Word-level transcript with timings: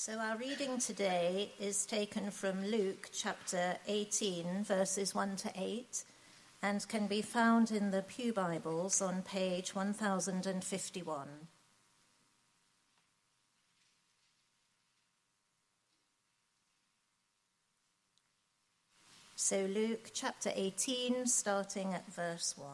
So, 0.00 0.20
our 0.20 0.36
reading 0.36 0.78
today 0.78 1.50
is 1.58 1.84
taken 1.84 2.30
from 2.30 2.64
Luke 2.64 3.10
chapter 3.12 3.78
18, 3.88 4.62
verses 4.62 5.12
1 5.12 5.34
to 5.34 5.50
8, 5.56 6.04
and 6.62 6.86
can 6.86 7.08
be 7.08 7.20
found 7.20 7.72
in 7.72 7.90
the 7.90 8.02
Pew 8.02 8.32
Bibles 8.32 9.02
on 9.02 9.22
page 9.22 9.74
1051. 9.74 11.26
So, 19.34 19.66
Luke 19.68 20.12
chapter 20.14 20.52
18, 20.54 21.26
starting 21.26 21.92
at 21.92 22.06
verse 22.14 22.54
1. 22.56 22.68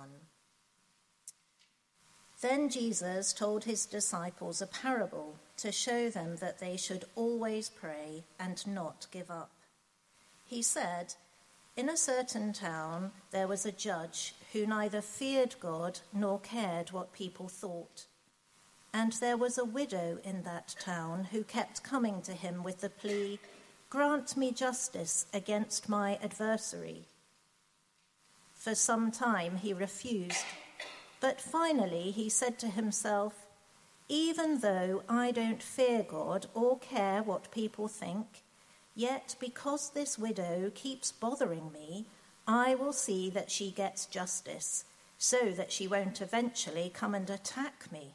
Then 2.45 2.69
Jesus 2.69 3.33
told 3.33 3.65
his 3.65 3.87
disciples 3.87 4.61
a 4.61 4.67
parable 4.67 5.37
to 5.57 5.73
show 5.73 6.11
them 6.11 6.37
that 6.43 6.59
they 6.59 6.77
should 6.77 7.07
always 7.17 7.71
pray 7.71 8.25
and 8.39 8.67
not 8.67 9.07
give 9.11 9.31
up. 9.31 9.51
He 10.45 10.61
said, 10.61 11.15
In 11.75 11.89
a 11.89 11.97
certain 11.97 12.53
town 12.53 13.13
there 13.31 13.49
was 13.49 13.65
a 13.65 13.73
judge 13.73 14.35
who 14.53 14.67
neither 14.67 15.01
feared 15.01 15.55
God 15.59 16.01
nor 16.13 16.39
cared 16.39 16.93
what 16.93 17.15
people 17.15 17.49
thought. 17.49 18.05
And 18.93 19.15
there 19.15 19.39
was 19.39 19.57
a 19.57 19.65
widow 19.65 20.19
in 20.23 20.43
that 20.43 20.77
town 20.79 21.29
who 21.33 21.45
kept 21.45 21.83
coming 21.83 22.21
to 22.21 22.35
him 22.35 22.63
with 22.63 22.83
the 22.83 22.91
plea, 22.91 23.41
Grant 23.89 24.37
me 24.37 24.53
justice 24.53 25.25
against 25.33 25.89
my 25.89 26.19
adversary. 26.23 27.07
For 28.53 28.75
some 28.75 29.11
time 29.11 29.57
he 29.57 29.73
refused. 29.73 30.45
But 31.21 31.41
finally, 31.41 32.11
he 32.11 32.29
said 32.29 32.59
to 32.59 32.69
himself, 32.69 33.47
Even 34.09 34.61
though 34.61 35.03
I 35.09 35.31
don't 35.31 35.63
fear 35.63 36.03
God 36.03 36.47
or 36.55 36.79
care 36.79 37.23
what 37.23 37.51
people 37.51 37.89
think, 37.89 38.43
yet 38.95 39.37
because 39.41 39.91
this 39.91 40.19
widow 40.19 40.71
keeps 40.75 41.13
bothering 41.13 41.73
me, 41.73 42.07
I 42.47 42.75
will 42.75 42.93
see 42.93 43.31
that 43.31 43.51
she 43.51 43.71
gets 43.71 44.07
justice, 44.07 44.85
so 45.17 45.51
that 45.53 45.73
she 45.73 45.87
won't 45.87 46.21
eventually 46.21 46.91
come 46.93 47.15
and 47.15 47.31
attack 47.31 47.91
me. 47.91 48.15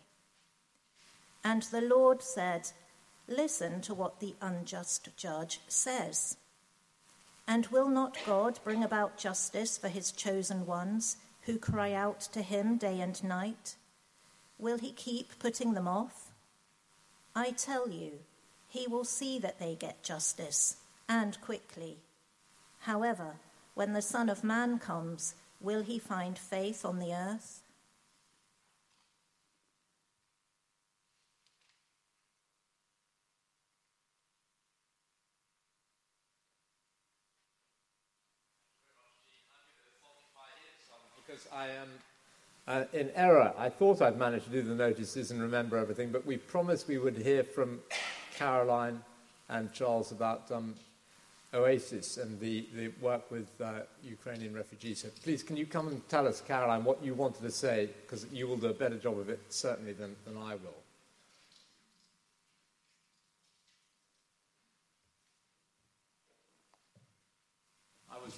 And 1.43 1.63
the 1.63 1.81
Lord 1.81 2.21
said, 2.21 2.69
Listen 3.27 3.81
to 3.81 3.93
what 3.93 4.19
the 4.19 4.35
unjust 4.41 5.09
judge 5.15 5.61
says. 5.67 6.37
And 7.47 7.67
will 7.67 7.89
not 7.89 8.17
God 8.25 8.59
bring 8.63 8.83
about 8.83 9.17
justice 9.17 9.77
for 9.77 9.87
his 9.87 10.11
chosen 10.11 10.65
ones? 10.65 11.17
Who 11.49 11.57
cry 11.57 11.93
out 11.93 12.19
to 12.19 12.43
him 12.43 12.77
day 12.77 13.01
and 13.01 13.23
night? 13.23 13.75
Will 14.59 14.77
he 14.77 14.91
keep 14.91 15.39
putting 15.39 15.73
them 15.73 15.87
off? 15.87 16.31
I 17.35 17.49
tell 17.49 17.89
you, 17.89 18.19
he 18.67 18.85
will 18.85 19.03
see 19.03 19.39
that 19.39 19.57
they 19.57 19.73
get 19.73 20.03
justice, 20.03 20.75
and 21.07 21.41
quickly. 21.41 21.97
However, 22.81 23.37
when 23.73 23.93
the 23.93 24.01
Son 24.03 24.29
of 24.29 24.43
Man 24.43 24.77
comes, 24.77 25.33
will 25.59 25.81
he 25.81 25.97
find 25.97 26.37
faith 26.37 26.85
on 26.85 26.99
the 26.99 27.15
earth? 27.15 27.63
Because 41.39 41.51
I 41.53 41.67
am 41.67 41.89
uh, 42.67 42.85
in 42.93 43.11
error. 43.15 43.53
I 43.57 43.69
thought 43.69 44.01
I'd 44.01 44.17
managed 44.17 44.45
to 44.45 44.51
do 44.51 44.61
the 44.61 44.75
notices 44.75 45.31
and 45.31 45.41
remember 45.41 45.77
everything, 45.77 46.11
but 46.11 46.25
we 46.25 46.37
promised 46.37 46.87
we 46.87 46.97
would 46.97 47.17
hear 47.17 47.43
from 47.43 47.79
Caroline 48.35 49.01
and 49.49 49.71
Charles 49.73 50.11
about 50.11 50.51
um, 50.51 50.75
Oasis 51.53 52.17
and 52.17 52.39
the, 52.39 52.67
the 52.75 52.89
work 53.01 53.29
with 53.31 53.49
uh, 53.61 53.81
Ukrainian 54.03 54.53
refugees. 54.53 55.01
So 55.01 55.09
please, 55.23 55.43
can 55.43 55.57
you 55.57 55.65
come 55.65 55.87
and 55.87 56.07
tell 56.09 56.27
us, 56.27 56.41
Caroline, 56.41 56.83
what 56.83 57.03
you 57.03 57.13
wanted 57.13 57.41
to 57.41 57.51
say? 57.51 57.89
Because 58.01 58.25
you 58.31 58.47
will 58.47 58.57
do 58.57 58.67
a 58.67 58.73
better 58.73 58.97
job 58.97 59.17
of 59.17 59.29
it, 59.29 59.39
certainly, 59.49 59.93
than, 59.93 60.15
than 60.25 60.37
I 60.37 60.55
will. 60.55 60.77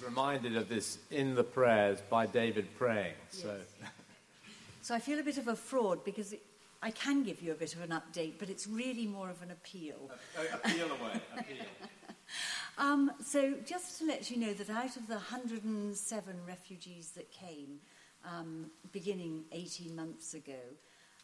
Reminded 0.02 0.56
of 0.56 0.68
this 0.68 0.98
in 1.10 1.34
the 1.34 1.44
prayers 1.44 2.00
by 2.10 2.26
David 2.26 2.66
praying. 2.76 3.14
So, 3.30 3.54
yes. 3.56 3.90
so 4.82 4.94
I 4.94 4.98
feel 4.98 5.18
a 5.18 5.22
bit 5.22 5.38
of 5.38 5.48
a 5.48 5.56
fraud 5.56 6.04
because 6.04 6.32
it, 6.32 6.42
I 6.82 6.90
can 6.90 7.22
give 7.22 7.40
you 7.40 7.52
a 7.52 7.54
bit 7.54 7.74
of 7.74 7.82
an 7.82 7.90
update, 7.90 8.34
but 8.38 8.50
it's 8.50 8.66
really 8.66 9.06
more 9.06 9.30
of 9.30 9.40
an 9.42 9.52
appeal. 9.52 10.10
Uh, 10.36 10.56
appeal 10.56 10.86
away, 10.86 11.20
appeal. 11.38 11.66
um, 12.78 13.12
so 13.24 13.54
just 13.64 13.98
to 14.00 14.06
let 14.06 14.30
you 14.30 14.38
know 14.38 14.52
that 14.54 14.68
out 14.68 14.96
of 14.96 15.06
the 15.06 15.14
107 15.14 16.36
refugees 16.46 17.10
that 17.10 17.30
came 17.30 17.78
um, 18.24 18.66
beginning 18.92 19.44
18 19.52 19.94
months 19.94 20.34
ago, 20.34 20.58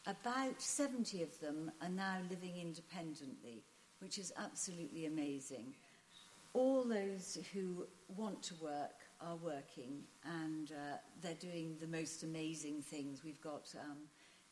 about 0.06 0.62
70 0.62 1.22
of 1.22 1.41
them 1.41 1.72
are 1.83 1.89
now 1.89 2.19
living 2.31 2.56
independently, 2.60 3.62
which 3.99 4.19
is 4.19 4.33
absolutely 4.39 5.06
amazing 5.06 5.75
all 6.54 6.84
those 6.84 7.38
who 7.53 7.86
want 8.16 8.42
to 8.42 8.54
work 8.56 8.94
are 9.20 9.36
working 9.36 10.03
and 10.25 10.72
uh, 10.72 10.97
they're 11.20 11.34
doing 11.34 11.76
the 11.81 11.86
most 11.86 12.22
amazing 12.22 12.82
things. 12.82 13.22
We've 13.25 13.41
got 13.41 13.75
um, 13.78 13.98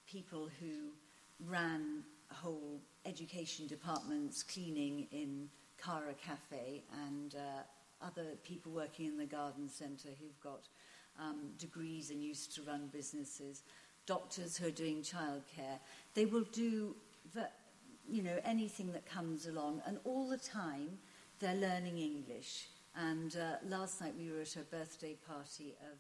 people 0.06 0.48
who 0.60 0.90
ran 1.40 2.02
whole 2.32 2.80
education 3.04 3.66
departments 3.66 4.42
cleaning 4.42 5.06
in 5.12 5.48
Cara 5.82 6.14
Cafe 6.14 6.82
and 7.06 7.34
uh, 7.34 7.62
other 8.04 8.36
people 8.42 8.72
working 8.72 9.06
in 9.06 9.18
the 9.18 9.26
garden 9.26 9.68
centre 9.68 10.10
who've 10.20 10.40
got 10.40 10.68
um, 11.20 11.50
degrees 11.58 12.10
and 12.10 12.22
used 12.22 12.54
to 12.54 12.62
run 12.62 12.88
businesses, 12.92 13.62
doctors 14.06 14.56
who 14.56 14.66
are 14.66 14.72
doing 14.72 15.02
childcare. 15.02 15.78
They 16.14 16.26
will 16.26 16.44
do 16.52 16.94
the, 17.34 17.48
you 18.08 18.22
know 18.22 18.38
anything 18.44 18.92
that 18.92 19.06
comes 19.06 19.46
along, 19.46 19.82
and 19.86 19.98
all 20.04 20.28
the 20.28 20.36
time 20.36 20.98
they're 21.38 21.54
learning 21.54 21.98
English. 21.98 22.68
And 22.94 23.36
uh, 23.36 23.56
last 23.68 24.00
night 24.00 24.14
we 24.18 24.30
were 24.30 24.40
at 24.40 24.56
a 24.56 24.60
birthday 24.60 25.16
party 25.26 25.74
of 25.82 25.98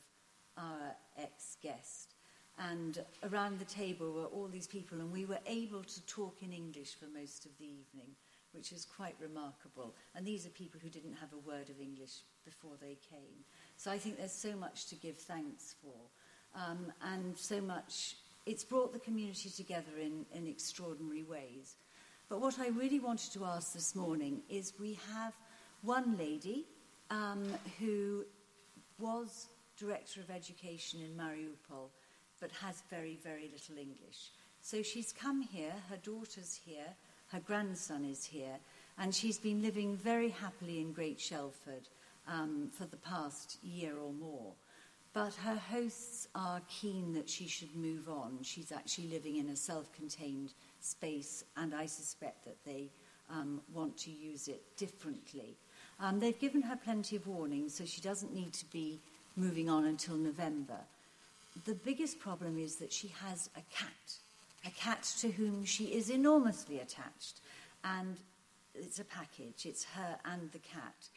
our 0.56 0.94
ex 1.18 1.56
guest. 1.62 2.14
And 2.58 3.04
around 3.30 3.58
the 3.58 3.66
table 3.66 4.12
were 4.12 4.24
all 4.24 4.48
these 4.48 4.66
people, 4.66 4.98
and 5.00 5.12
we 5.12 5.26
were 5.26 5.38
able 5.46 5.82
to 5.82 6.06
talk 6.06 6.42
in 6.42 6.52
English 6.52 6.94
for 6.94 7.06
most 7.06 7.44
of 7.44 7.52
the 7.58 7.64
evening, 7.64 8.16
which 8.52 8.72
is 8.72 8.86
quite 8.86 9.14
remarkable. 9.20 9.94
And 10.14 10.26
these 10.26 10.46
are 10.46 10.50
people 10.50 10.80
who 10.82 10.88
didn't 10.88 11.16
have 11.20 11.32
a 11.34 11.48
word 11.48 11.68
of 11.68 11.78
English 11.80 12.22
before 12.46 12.72
they 12.80 12.96
came. 13.10 13.44
So 13.76 13.90
I 13.90 13.98
think 13.98 14.16
there's 14.16 14.32
so 14.32 14.56
much 14.56 14.86
to 14.86 14.94
give 14.94 15.18
thanks 15.18 15.74
for. 15.82 16.58
Um, 16.58 16.90
and 17.02 17.36
so 17.36 17.60
much, 17.60 18.16
it's 18.46 18.64
brought 18.64 18.94
the 18.94 19.00
community 19.00 19.50
together 19.50 19.98
in, 20.00 20.24
in 20.32 20.46
extraordinary 20.46 21.24
ways. 21.24 21.76
But 22.28 22.40
what 22.40 22.58
I 22.58 22.68
really 22.68 22.98
wanted 22.98 23.32
to 23.34 23.44
ask 23.44 23.72
this 23.72 23.94
morning 23.94 24.42
is 24.48 24.72
we 24.80 24.98
have 25.14 25.32
one 25.82 26.16
lady 26.18 26.66
um, 27.08 27.44
who 27.78 28.24
was 28.98 29.46
Director 29.78 30.20
of 30.20 30.30
Education 30.30 31.00
in 31.00 31.16
Mariupol 31.16 31.90
but 32.40 32.50
has 32.50 32.82
very, 32.90 33.18
very 33.22 33.48
little 33.52 33.78
English. 33.78 34.32
So 34.60 34.82
she's 34.82 35.12
come 35.12 35.40
here, 35.40 35.72
her 35.88 35.98
daughter's 35.98 36.58
here, 36.66 36.96
her 37.28 37.40
grandson 37.40 38.04
is 38.04 38.24
here, 38.24 38.58
and 38.98 39.14
she's 39.14 39.38
been 39.38 39.62
living 39.62 39.96
very 39.96 40.30
happily 40.30 40.80
in 40.80 40.92
Great 40.92 41.20
Shelford 41.20 41.88
um, 42.26 42.70
for 42.72 42.86
the 42.86 42.96
past 42.96 43.58
year 43.62 43.96
or 43.96 44.12
more. 44.12 44.52
But 45.16 45.32
her 45.36 45.56
hosts 45.56 46.28
are 46.34 46.60
keen 46.68 47.14
that 47.14 47.26
she 47.26 47.48
should 47.48 47.74
move 47.74 48.06
on. 48.06 48.40
She's 48.42 48.70
actually 48.70 49.08
living 49.08 49.36
in 49.36 49.48
a 49.48 49.56
self 49.56 49.90
contained 49.94 50.52
space, 50.82 51.42
and 51.56 51.74
I 51.74 51.86
suspect 51.86 52.44
that 52.44 52.62
they 52.66 52.90
um, 53.30 53.62
want 53.72 53.96
to 54.00 54.10
use 54.10 54.46
it 54.46 54.62
differently. 54.76 55.56
Um, 56.00 56.20
they've 56.20 56.38
given 56.38 56.60
her 56.60 56.76
plenty 56.76 57.16
of 57.16 57.26
warning, 57.26 57.70
so 57.70 57.86
she 57.86 58.02
doesn't 58.02 58.34
need 58.34 58.52
to 58.52 58.66
be 58.66 59.00
moving 59.36 59.70
on 59.70 59.86
until 59.86 60.16
November. 60.16 60.80
The 61.64 61.76
biggest 61.76 62.20
problem 62.20 62.58
is 62.58 62.76
that 62.76 62.92
she 62.92 63.08
has 63.24 63.48
a 63.56 63.62
cat, 63.74 64.18
a 64.66 64.70
cat 64.78 65.02
to 65.20 65.30
whom 65.30 65.64
she 65.64 65.84
is 65.84 66.10
enormously 66.10 66.80
attached, 66.80 67.40
and 67.84 68.18
it's 68.74 69.00
a 69.00 69.04
package, 69.04 69.64
it's 69.64 69.84
her 69.84 70.18
and 70.26 70.52
the 70.52 70.58
cat. 70.58 71.08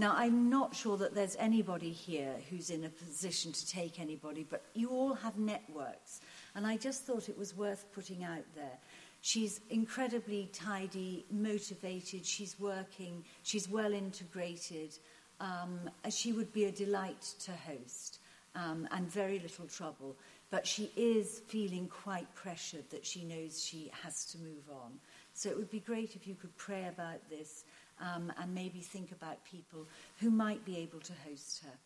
Now, 0.00 0.14
I'm 0.16 0.48
not 0.48 0.74
sure 0.74 0.96
that 0.96 1.14
there's 1.14 1.36
anybody 1.38 1.90
here 1.92 2.34
who's 2.48 2.70
in 2.70 2.84
a 2.84 2.88
position 2.88 3.52
to 3.52 3.68
take 3.68 4.00
anybody, 4.00 4.46
but 4.48 4.62
you 4.72 4.88
all 4.88 5.12
have 5.12 5.36
networks. 5.36 6.22
And 6.54 6.66
I 6.66 6.78
just 6.78 7.04
thought 7.04 7.28
it 7.28 7.36
was 7.36 7.54
worth 7.54 7.84
putting 7.92 8.24
out 8.24 8.46
there. 8.54 8.78
She's 9.20 9.60
incredibly 9.68 10.48
tidy, 10.54 11.26
motivated, 11.30 12.24
she's 12.24 12.58
working, 12.58 13.22
she's 13.42 13.68
well 13.68 13.92
integrated. 13.92 14.96
Um, 15.38 15.90
she 16.08 16.32
would 16.32 16.50
be 16.50 16.64
a 16.64 16.72
delight 16.72 17.34
to 17.44 17.52
host 17.52 18.20
um, 18.54 18.88
and 18.92 19.06
very 19.06 19.38
little 19.38 19.66
trouble. 19.66 20.16
But 20.50 20.66
she 20.66 20.90
is 20.96 21.42
feeling 21.48 21.88
quite 21.88 22.34
pressured 22.34 22.88
that 22.88 23.04
she 23.04 23.22
knows 23.22 23.62
she 23.62 23.90
has 24.02 24.24
to 24.32 24.38
move 24.38 24.64
on. 24.72 24.92
So 25.34 25.50
it 25.50 25.58
would 25.58 25.70
be 25.70 25.80
great 25.80 26.16
if 26.16 26.26
you 26.26 26.36
could 26.36 26.56
pray 26.56 26.88
about 26.88 27.28
this 27.28 27.64
um, 28.00 28.32
and 28.40 28.54
maybe 28.54 28.80
think 28.80 29.12
about 29.12 29.44
people 29.44 29.86
who 30.20 30.30
might 30.30 30.64
be 30.64 30.78
able 30.78 31.00
to 31.00 31.12
host 31.28 31.62
her. 31.64 31.78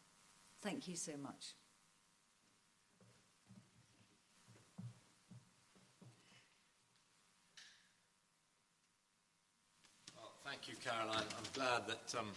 Thank 0.63 0.89
you 0.89 0.97
so 0.97 1.13
much. 1.23 1.53
Thank 10.47 10.69
you, 10.69 10.75
Caroline. 10.85 11.25
I'm 11.37 11.51
glad 11.55 11.83
that 11.89 12.19
um, 12.19 12.29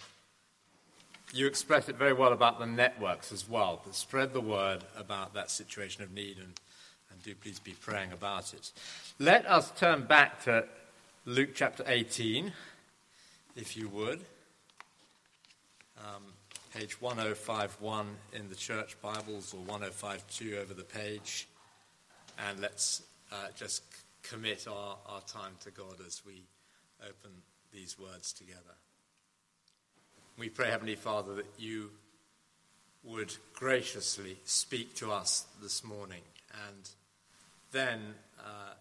you 1.34 1.46
expressed 1.46 1.90
it 1.90 1.98
very 1.98 2.14
well 2.14 2.32
about 2.32 2.58
the 2.58 2.66
networks 2.66 3.32
as 3.32 3.48
well, 3.48 3.82
to 3.86 3.94
spread 3.94 4.34
the 4.34 4.42
word 4.42 4.84
about 4.98 5.34
that 5.34 5.52
situation 5.52 6.04
of 6.04 6.12
need, 6.14 6.38
and, 6.38 6.54
and 7.12 7.22
do 7.24 7.36
please 7.36 7.60
be 7.60 7.74
praying 7.74 8.14
about 8.14 8.54
it. 8.54 8.72
Let 9.20 9.46
us 9.46 9.72
turn 9.72 10.06
back 10.06 10.44
to 10.46 10.66
Luke 11.26 11.50
chapter 11.54 11.84
18, 11.86 12.54
if 13.58 13.76
you 13.76 13.90
would. 13.90 14.22
Um, 15.98 16.24
page 16.74 17.02
1051 17.02 18.06
in 18.34 18.50
the 18.50 18.56
church 18.56 18.96
Bibles, 19.02 19.54
or 19.54 19.62
1052 19.62 20.58
over 20.58 20.76
the 20.76 20.84
page. 20.84 21.48
And 22.48 22.60
let's 22.60 23.02
uh, 23.32 23.48
just 23.58 23.84
commit 24.22 24.68
our, 24.68 24.98
our 25.08 25.22
time 25.22 25.54
to 25.62 25.72
God 25.72 25.96
as 26.06 26.22
we 26.24 26.44
open 27.02 27.32
these 27.74 27.98
words 28.00 28.32
together. 28.32 28.62
We 30.38 30.50
pray, 30.50 30.70
Heavenly 30.70 30.96
Father, 30.96 31.34
that 31.36 31.50
you 31.58 31.90
would 33.04 33.34
graciously 33.54 34.38
speak 34.44 34.94
to 34.96 35.12
us 35.12 35.46
this 35.64 35.84
morning 35.84 36.22
and 36.68 36.90
then 37.72 38.00
uh, 38.40 38.74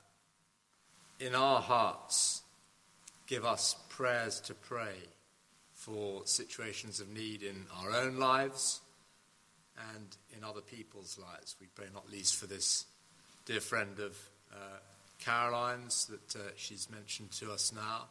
in 1.18 1.34
our 1.34 1.62
hearts 1.62 2.42
give 3.26 3.44
us 3.44 3.74
prayers 3.96 4.40
to 4.40 4.52
pray 4.52 4.92
for 5.72 6.20
situations 6.26 7.00
of 7.00 7.08
need 7.08 7.42
in 7.42 7.64
our 7.80 7.92
own 7.92 8.18
lives 8.18 8.82
and 9.94 10.16
in 10.36 10.44
other 10.44 10.60
people's 10.60 11.18
lives. 11.18 11.56
We 11.58 11.66
pray 11.74 11.86
not 11.94 12.10
least 12.10 12.36
for 12.36 12.46
this 12.46 12.84
dear 13.46 13.60
friend 13.60 13.98
of 13.98 14.18
uh, 14.52 14.80
Caroline's 15.18 16.06
that 16.06 16.36
uh, 16.36 16.42
she's 16.56 16.90
mentioned 16.90 17.30
to 17.32 17.50
us 17.50 17.72
now, 17.74 18.04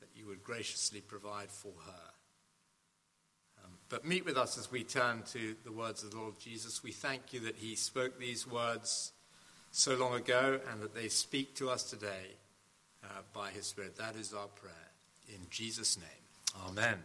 that 0.00 0.10
you 0.14 0.26
would 0.26 0.44
graciously 0.44 1.00
provide 1.00 1.50
for 1.50 1.72
her. 1.86 3.64
Um, 3.64 3.70
but 3.88 4.04
meet 4.04 4.26
with 4.26 4.36
us 4.36 4.58
as 4.58 4.70
we 4.70 4.84
turn 4.84 5.22
to 5.32 5.56
the 5.64 5.72
words 5.72 6.02
of 6.02 6.10
the 6.10 6.18
Lord 6.18 6.38
Jesus. 6.38 6.82
We 6.82 6.92
thank 6.92 7.32
you 7.32 7.40
that 7.40 7.56
he 7.56 7.76
spoke 7.76 8.18
these 8.18 8.46
words 8.46 9.12
so 9.70 9.94
long 9.94 10.16
ago 10.16 10.60
and 10.70 10.82
that 10.82 10.94
they 10.94 11.08
speak 11.08 11.54
to 11.56 11.70
us 11.70 11.84
today 11.84 12.36
uh, 13.02 13.22
by 13.32 13.52
his 13.52 13.64
Spirit. 13.64 13.96
That 13.96 14.16
is 14.16 14.34
our 14.34 14.48
prayer. 14.48 14.83
In 15.34 15.46
Jesus' 15.50 15.98
name. 15.98 16.64
Amen. 16.68 16.98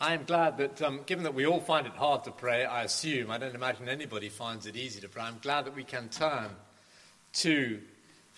I 0.00 0.14
am 0.14 0.24
glad 0.24 0.58
that, 0.58 0.82
um, 0.82 1.02
given 1.06 1.24
that 1.24 1.34
we 1.34 1.46
all 1.46 1.60
find 1.60 1.86
it 1.86 1.92
hard 1.92 2.24
to 2.24 2.30
pray, 2.30 2.64
I 2.64 2.82
assume, 2.82 3.30
I 3.30 3.38
don't 3.38 3.54
imagine 3.54 3.88
anybody 3.88 4.28
finds 4.28 4.66
it 4.66 4.74
easy 4.74 5.00
to 5.02 5.08
pray, 5.08 5.22
I'm 5.22 5.38
glad 5.40 5.66
that 5.66 5.76
we 5.76 5.84
can 5.84 6.08
turn 6.08 6.50
to 7.34 7.80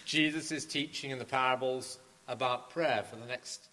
Jesus' 0.05 0.65
teaching 0.65 1.11
in 1.11 1.19
the 1.19 1.25
parables 1.25 1.99
about 2.29 2.71
prayer 2.71 3.05
for 3.09 3.17
the 3.17 3.27
next, 3.27 3.69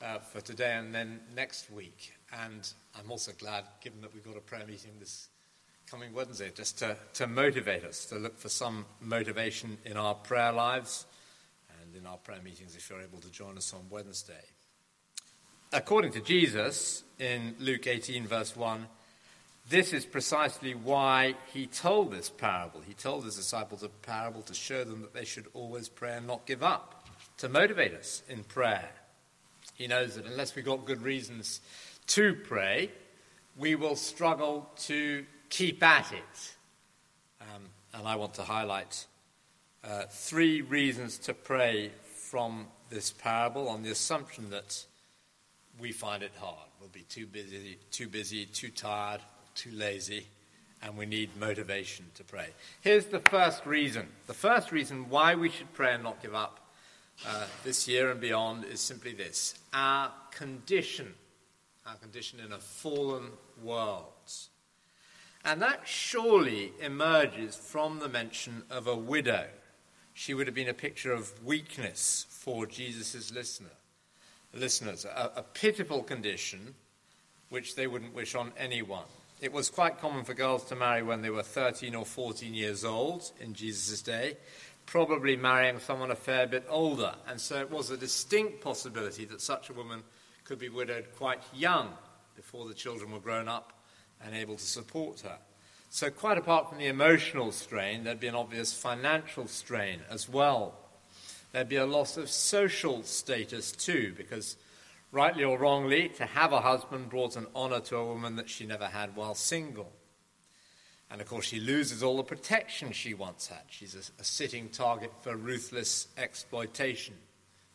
uh, 0.00 0.18
for 0.18 0.40
today 0.40 0.74
and 0.74 0.94
then 0.94 1.20
next 1.34 1.70
week. 1.70 2.12
And 2.32 2.68
I'm 2.98 3.10
also 3.10 3.32
glad, 3.36 3.64
given 3.82 4.00
that 4.00 4.14
we've 4.14 4.24
got 4.24 4.36
a 4.36 4.40
prayer 4.40 4.66
meeting 4.66 4.92
this 4.98 5.28
coming 5.90 6.14
Wednesday, 6.14 6.50
just 6.54 6.78
to, 6.78 6.96
to 7.14 7.26
motivate 7.26 7.84
us, 7.84 8.06
to 8.06 8.16
look 8.16 8.38
for 8.38 8.48
some 8.48 8.86
motivation 9.00 9.78
in 9.84 9.96
our 9.96 10.14
prayer 10.14 10.52
lives 10.52 11.06
in 11.96 12.06
our 12.06 12.18
prayer 12.18 12.40
meetings 12.42 12.76
if 12.76 12.88
you're 12.90 13.00
able 13.00 13.20
to 13.20 13.30
join 13.30 13.56
us 13.56 13.72
on 13.74 13.86
Wednesday. 13.90 14.34
According 15.72 16.12
to 16.12 16.20
Jesus, 16.20 17.02
in 17.18 17.54
Luke 17.58 17.86
18, 17.86 18.26
verse 18.26 18.54
1, 18.54 18.86
this 19.68 19.92
is 19.92 20.06
precisely 20.06 20.74
why 20.74 21.34
he 21.52 21.66
told 21.66 22.12
this 22.12 22.30
parable. 22.30 22.80
He 22.86 22.94
told 22.94 23.24
his 23.24 23.34
disciples 23.34 23.82
a 23.82 23.88
parable 23.88 24.42
to 24.42 24.54
show 24.54 24.84
them 24.84 25.02
that 25.02 25.12
they 25.12 25.24
should 25.24 25.46
always 25.54 25.88
pray 25.88 26.16
and 26.16 26.26
not 26.26 26.46
give 26.46 26.62
up, 26.62 27.08
to 27.38 27.48
motivate 27.48 27.94
us 27.94 28.22
in 28.28 28.44
prayer. 28.44 28.90
He 29.74 29.88
knows 29.88 30.14
that 30.14 30.26
unless 30.26 30.54
we've 30.54 30.64
got 30.64 30.84
good 30.86 31.02
reasons 31.02 31.60
to 32.08 32.34
pray, 32.34 32.92
we 33.56 33.74
will 33.74 33.96
struggle 33.96 34.70
to 34.84 35.26
keep 35.48 35.82
at 35.82 36.12
it. 36.12 36.54
Um, 37.40 37.64
and 37.92 38.06
I 38.06 38.16
want 38.16 38.34
to 38.34 38.42
highlight 38.42 39.06
uh, 39.84 40.04
three 40.10 40.62
reasons 40.62 41.18
to 41.18 41.34
pray 41.34 41.90
from 42.04 42.66
this 42.90 43.10
parable 43.10 43.68
on 43.68 43.82
the 43.82 43.90
assumption 43.90 44.50
that 44.50 44.84
we 45.78 45.92
find 45.92 46.22
it 46.22 46.32
hard. 46.38 46.68
We'll 46.80 46.88
be 46.88 47.02
too 47.02 47.26
busy, 47.26 47.78
too 47.90 48.08
busy, 48.08 48.46
too 48.46 48.70
tired, 48.70 49.20
too 49.54 49.70
lazy, 49.72 50.26
and 50.82 50.96
we 50.96 51.06
need 51.06 51.30
motivation 51.38 52.06
to 52.14 52.24
pray. 52.24 52.48
Here's 52.80 53.06
the 53.06 53.20
first 53.20 53.66
reason. 53.66 54.08
The 54.26 54.34
first 54.34 54.72
reason 54.72 55.08
why 55.08 55.34
we 55.34 55.48
should 55.48 55.72
pray 55.72 55.94
and 55.94 56.02
not 56.02 56.22
give 56.22 56.34
up 56.34 56.60
uh, 57.26 57.46
this 57.64 57.88
year 57.88 58.10
and 58.10 58.20
beyond 58.20 58.64
is 58.64 58.80
simply 58.80 59.12
this 59.12 59.54
our 59.72 60.12
condition, 60.30 61.14
our 61.86 61.96
condition 61.96 62.40
in 62.40 62.52
a 62.52 62.58
fallen 62.58 63.30
world. 63.62 64.12
And 65.44 65.62
that 65.62 65.86
surely 65.86 66.72
emerges 66.80 67.54
from 67.54 68.00
the 68.00 68.08
mention 68.08 68.64
of 68.68 68.86
a 68.88 68.96
widow. 68.96 69.46
She 70.18 70.32
would 70.32 70.46
have 70.46 70.54
been 70.54 70.70
a 70.70 70.74
picture 70.74 71.12
of 71.12 71.44
weakness 71.44 72.24
for 72.30 72.64
Jesus' 72.64 73.30
listener 73.30 73.68
listeners, 74.54 75.04
a, 75.04 75.32
a 75.36 75.42
pitiful 75.42 76.02
condition 76.02 76.74
which 77.50 77.76
they 77.76 77.86
wouldn't 77.86 78.14
wish 78.14 78.34
on 78.34 78.50
anyone. 78.56 79.04
It 79.42 79.52
was 79.52 79.68
quite 79.68 80.00
common 80.00 80.24
for 80.24 80.32
girls 80.32 80.64
to 80.64 80.74
marry 80.74 81.02
when 81.02 81.20
they 81.20 81.28
were 81.28 81.42
13 81.42 81.94
or 81.94 82.06
14 82.06 82.54
years 82.54 82.82
old 82.82 83.30
in 83.40 83.52
Jesus' 83.52 84.00
day, 84.00 84.38
probably 84.86 85.36
marrying 85.36 85.78
someone 85.80 86.10
a 86.10 86.16
fair 86.16 86.46
bit 86.46 86.64
older. 86.66 87.14
And 87.28 87.38
so 87.38 87.60
it 87.60 87.70
was 87.70 87.90
a 87.90 87.98
distinct 87.98 88.62
possibility 88.62 89.26
that 89.26 89.42
such 89.42 89.68
a 89.68 89.74
woman 89.74 90.02
could 90.44 90.58
be 90.58 90.70
widowed 90.70 91.08
quite 91.14 91.42
young 91.54 91.90
before 92.36 92.66
the 92.66 92.74
children 92.74 93.12
were 93.12 93.20
grown 93.20 93.48
up 93.48 93.74
and 94.24 94.34
able 94.34 94.56
to 94.56 94.64
support 94.64 95.20
her. 95.20 95.36
So, 95.88 96.10
quite 96.10 96.36
apart 96.36 96.68
from 96.68 96.78
the 96.78 96.86
emotional 96.86 97.52
strain, 97.52 98.04
there'd 98.04 98.20
be 98.20 98.26
an 98.26 98.34
obvious 98.34 98.72
financial 98.72 99.46
strain 99.46 100.00
as 100.10 100.28
well 100.28 100.74
there'd 101.56 101.70
be 101.70 101.76
a 101.76 101.86
loss 101.86 102.18
of 102.18 102.28
social 102.28 103.02
status 103.02 103.72
too, 103.72 104.12
because 104.14 104.58
rightly 105.10 105.42
or 105.42 105.58
wrongly, 105.58 106.10
to 106.10 106.26
have 106.26 106.52
a 106.52 106.60
husband 106.60 107.08
brought 107.08 107.34
an 107.34 107.46
honor 107.54 107.80
to 107.80 107.96
a 107.96 108.04
woman 108.04 108.36
that 108.36 108.50
she 108.50 108.66
never 108.66 108.84
had 108.84 109.16
while 109.16 109.34
single. 109.34 109.90
And 111.10 111.18
of 111.18 111.26
course, 111.26 111.46
she 111.46 111.58
loses 111.58 112.02
all 112.02 112.18
the 112.18 112.24
protection 112.24 112.92
she 112.92 113.14
once 113.14 113.46
had. 113.46 113.62
She's 113.70 113.94
a, 113.94 114.20
a 114.20 114.24
sitting 114.24 114.68
target 114.68 115.10
for 115.22 115.34
ruthless 115.34 116.08
exploitation. 116.18 117.14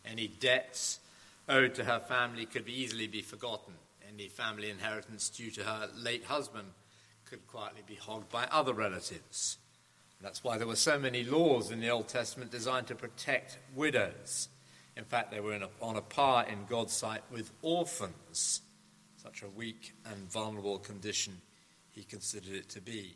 Any 0.06 0.28
debts 0.28 1.00
owed 1.50 1.74
to 1.74 1.86
her 1.86 2.02
family 2.02 2.46
could 2.46 2.70
easily 2.70 3.08
be 3.08 3.24
forgotten. 3.24 3.74
Any 4.14 4.28
family 4.28 4.70
inheritance 4.70 5.28
due 5.30 5.50
to 5.50 5.64
her 5.64 5.90
late 5.96 6.26
husband 6.26 6.68
could 7.32 7.48
quietly 7.48 7.82
be 7.88 7.96
hogged 7.96 8.30
by 8.30 8.46
other 8.52 8.74
relatives. 8.74 9.58
That's 10.22 10.44
why 10.44 10.58
there 10.58 10.68
were 10.68 10.76
so 10.76 11.00
many 11.00 11.24
laws 11.24 11.72
in 11.72 11.80
the 11.80 11.90
Old 11.90 12.10
Testament 12.10 12.52
designed 12.52 12.88
to 12.88 12.96
protect 12.96 13.58
widows. 13.74 14.50
In 14.98 15.06
fact, 15.06 15.32
they 15.32 15.40
were 15.40 15.54
a, 15.54 15.70
on 15.82 15.96
a 15.96 16.02
par 16.02 16.46
in 16.46 16.66
God's 16.70 16.92
sight 16.92 17.22
with 17.32 17.52
orphans, 17.62 18.60
such 19.16 19.44
a 19.44 19.48
weak 19.48 19.94
and 20.06 20.30
vulnerable 20.30 20.78
condition 20.78 21.42
he 21.92 22.04
considered 22.04 22.54
it 22.54 22.68
to 22.70 22.82
be. 22.82 23.16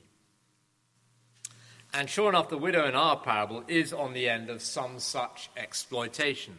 And 1.94 2.10
sure 2.10 2.30
enough, 2.30 2.48
the 2.48 2.58
widow 2.58 2.88
in 2.88 2.96
our 2.96 3.18
parable 3.18 3.66
is 3.68 3.92
on 3.92 4.14
the 4.14 4.30
end 4.30 4.50
of 4.50 4.62
some 4.62 5.00
such 5.00 5.50
exploitation. 5.58 6.58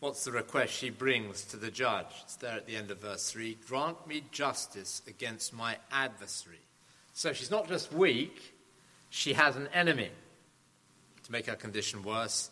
What's 0.00 0.24
the 0.24 0.32
request 0.32 0.74
she 0.74 0.90
brings 0.90 1.44
to 1.46 1.56
the 1.56 1.70
judge? 1.70 2.14
It's 2.24 2.36
there 2.36 2.56
at 2.56 2.66
the 2.66 2.76
end 2.76 2.90
of 2.90 3.00
verse 3.00 3.30
3 3.30 3.56
Grant 3.66 4.06
me 4.06 4.24
justice 4.30 5.00
against 5.08 5.54
my 5.54 5.78
adversary. 5.90 6.60
So 7.14 7.32
she's 7.32 7.50
not 7.50 7.68
just 7.68 7.92
weak, 7.92 8.54
she 9.08 9.32
has 9.34 9.56
an 9.56 9.68
enemy. 9.72 10.10
To 11.24 11.32
make 11.32 11.46
her 11.46 11.54
condition 11.54 12.02
worse, 12.02 12.50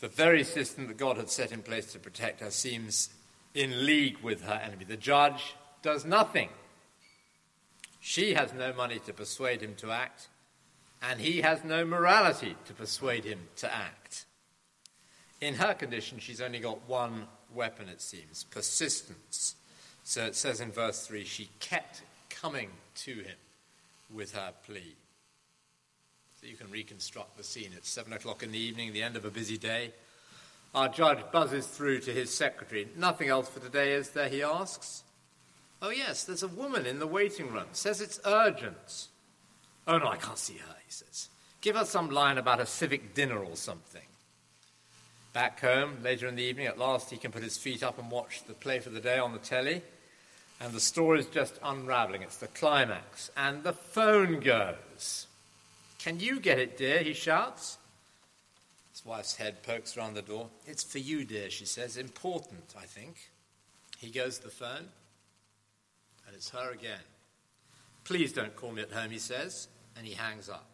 the 0.00 0.08
very 0.08 0.42
system 0.42 0.88
that 0.88 0.96
God 0.96 1.16
had 1.16 1.30
set 1.30 1.52
in 1.52 1.62
place 1.62 1.92
to 1.92 1.98
protect 1.98 2.40
her 2.40 2.50
seems 2.50 3.10
in 3.54 3.86
league 3.86 4.18
with 4.18 4.42
her 4.42 4.54
enemy. 4.54 4.84
The 4.84 4.96
judge 4.96 5.54
does 5.82 6.04
nothing. 6.04 6.48
She 8.00 8.34
has 8.34 8.52
no 8.54 8.72
money 8.72 9.00
to 9.00 9.12
persuade 9.12 9.60
him 9.60 9.74
to 9.76 9.90
act, 9.90 10.28
and 11.02 11.20
he 11.20 11.42
has 11.42 11.62
no 11.62 11.84
morality 11.84 12.56
to 12.64 12.72
persuade 12.72 13.24
him 13.24 13.40
to 13.56 13.72
act. 13.72 14.24
In 15.40 15.54
her 15.54 15.74
condition, 15.74 16.18
she's 16.18 16.40
only 16.40 16.58
got 16.58 16.88
one 16.88 17.26
weapon, 17.54 17.88
it 17.88 18.00
seems 18.00 18.44
persistence. 18.44 19.56
So 20.04 20.24
it 20.24 20.34
says 20.34 20.60
in 20.60 20.72
verse 20.72 21.06
3 21.06 21.24
she 21.24 21.50
kept 21.60 22.02
coming 22.30 22.70
to 22.96 23.12
him 23.12 23.36
with 24.12 24.32
her 24.34 24.52
plea. 24.66 24.96
So 26.40 26.46
you 26.46 26.56
can 26.56 26.70
reconstruct 26.70 27.36
the 27.36 27.44
scene. 27.44 27.70
It's 27.76 27.88
seven 27.90 28.12
o'clock 28.12 28.42
in 28.42 28.52
the 28.52 28.58
evening, 28.58 28.92
the 28.92 29.02
end 29.02 29.16
of 29.16 29.24
a 29.24 29.30
busy 29.30 29.58
day. 29.58 29.92
Our 30.74 30.88
judge 30.88 31.18
buzzes 31.32 31.66
through 31.66 32.00
to 32.00 32.12
his 32.12 32.32
secretary. 32.32 32.88
Nothing 32.96 33.28
else 33.28 33.48
for 33.48 33.60
today, 33.60 33.94
is 33.94 34.10
there? 34.10 34.28
he 34.28 34.42
asks. 34.42 35.02
Oh, 35.80 35.90
yes, 35.90 36.24
there's 36.24 36.42
a 36.42 36.48
woman 36.48 36.86
in 36.86 36.98
the 36.98 37.06
waiting 37.06 37.52
room. 37.52 37.66
Says 37.72 38.00
it's 38.00 38.20
urgent. 38.24 39.08
Oh, 39.86 39.98
no, 39.98 40.08
I 40.08 40.16
can't 40.16 40.38
see 40.38 40.58
her, 40.58 40.76
he 40.84 40.92
says. 40.92 41.28
Give 41.60 41.76
her 41.76 41.84
some 41.84 42.10
line 42.10 42.38
about 42.38 42.60
a 42.60 42.66
civic 42.66 43.14
dinner 43.14 43.38
or 43.38 43.56
something. 43.56 44.02
Back 45.32 45.60
home, 45.60 45.98
later 46.02 46.26
in 46.26 46.36
the 46.36 46.42
evening, 46.42 46.66
at 46.66 46.78
last, 46.78 47.10
he 47.10 47.16
can 47.16 47.32
put 47.32 47.42
his 47.42 47.56
feet 47.56 47.82
up 47.82 47.98
and 47.98 48.10
watch 48.10 48.42
the 48.44 48.54
play 48.54 48.80
for 48.80 48.90
the 48.90 49.00
day 49.00 49.18
on 49.18 49.32
the 49.32 49.38
telly. 49.38 49.82
And 50.60 50.72
the 50.72 50.80
story's 50.80 51.26
just 51.26 51.58
unraveling. 51.62 52.22
It's 52.22 52.38
the 52.38 52.48
climax. 52.48 53.30
And 53.36 53.62
the 53.62 53.72
phone 53.72 54.40
goes. 54.40 55.26
Can 55.98 56.20
you 56.20 56.40
get 56.40 56.58
it, 56.58 56.76
dear? 56.76 57.00
he 57.00 57.12
shouts. 57.12 57.78
His 58.92 59.06
wife's 59.06 59.36
head 59.36 59.62
pokes 59.62 59.96
round 59.96 60.16
the 60.16 60.22
door. 60.22 60.48
It's 60.66 60.82
for 60.82 60.98
you, 60.98 61.24
dear, 61.24 61.50
she 61.50 61.64
says. 61.64 61.96
Important, 61.96 62.74
I 62.76 62.84
think. 62.84 63.30
He 63.98 64.10
goes 64.10 64.38
to 64.38 64.44
the 64.44 64.50
phone, 64.50 64.88
and 66.26 66.34
it's 66.34 66.50
her 66.50 66.70
again. 66.70 67.00
Please 68.04 68.32
don't 68.32 68.54
call 68.54 68.70
me 68.72 68.82
at 68.82 68.92
home, 68.92 69.10
he 69.10 69.18
says, 69.18 69.68
and 69.96 70.06
he 70.06 70.14
hangs 70.14 70.48
up. 70.48 70.66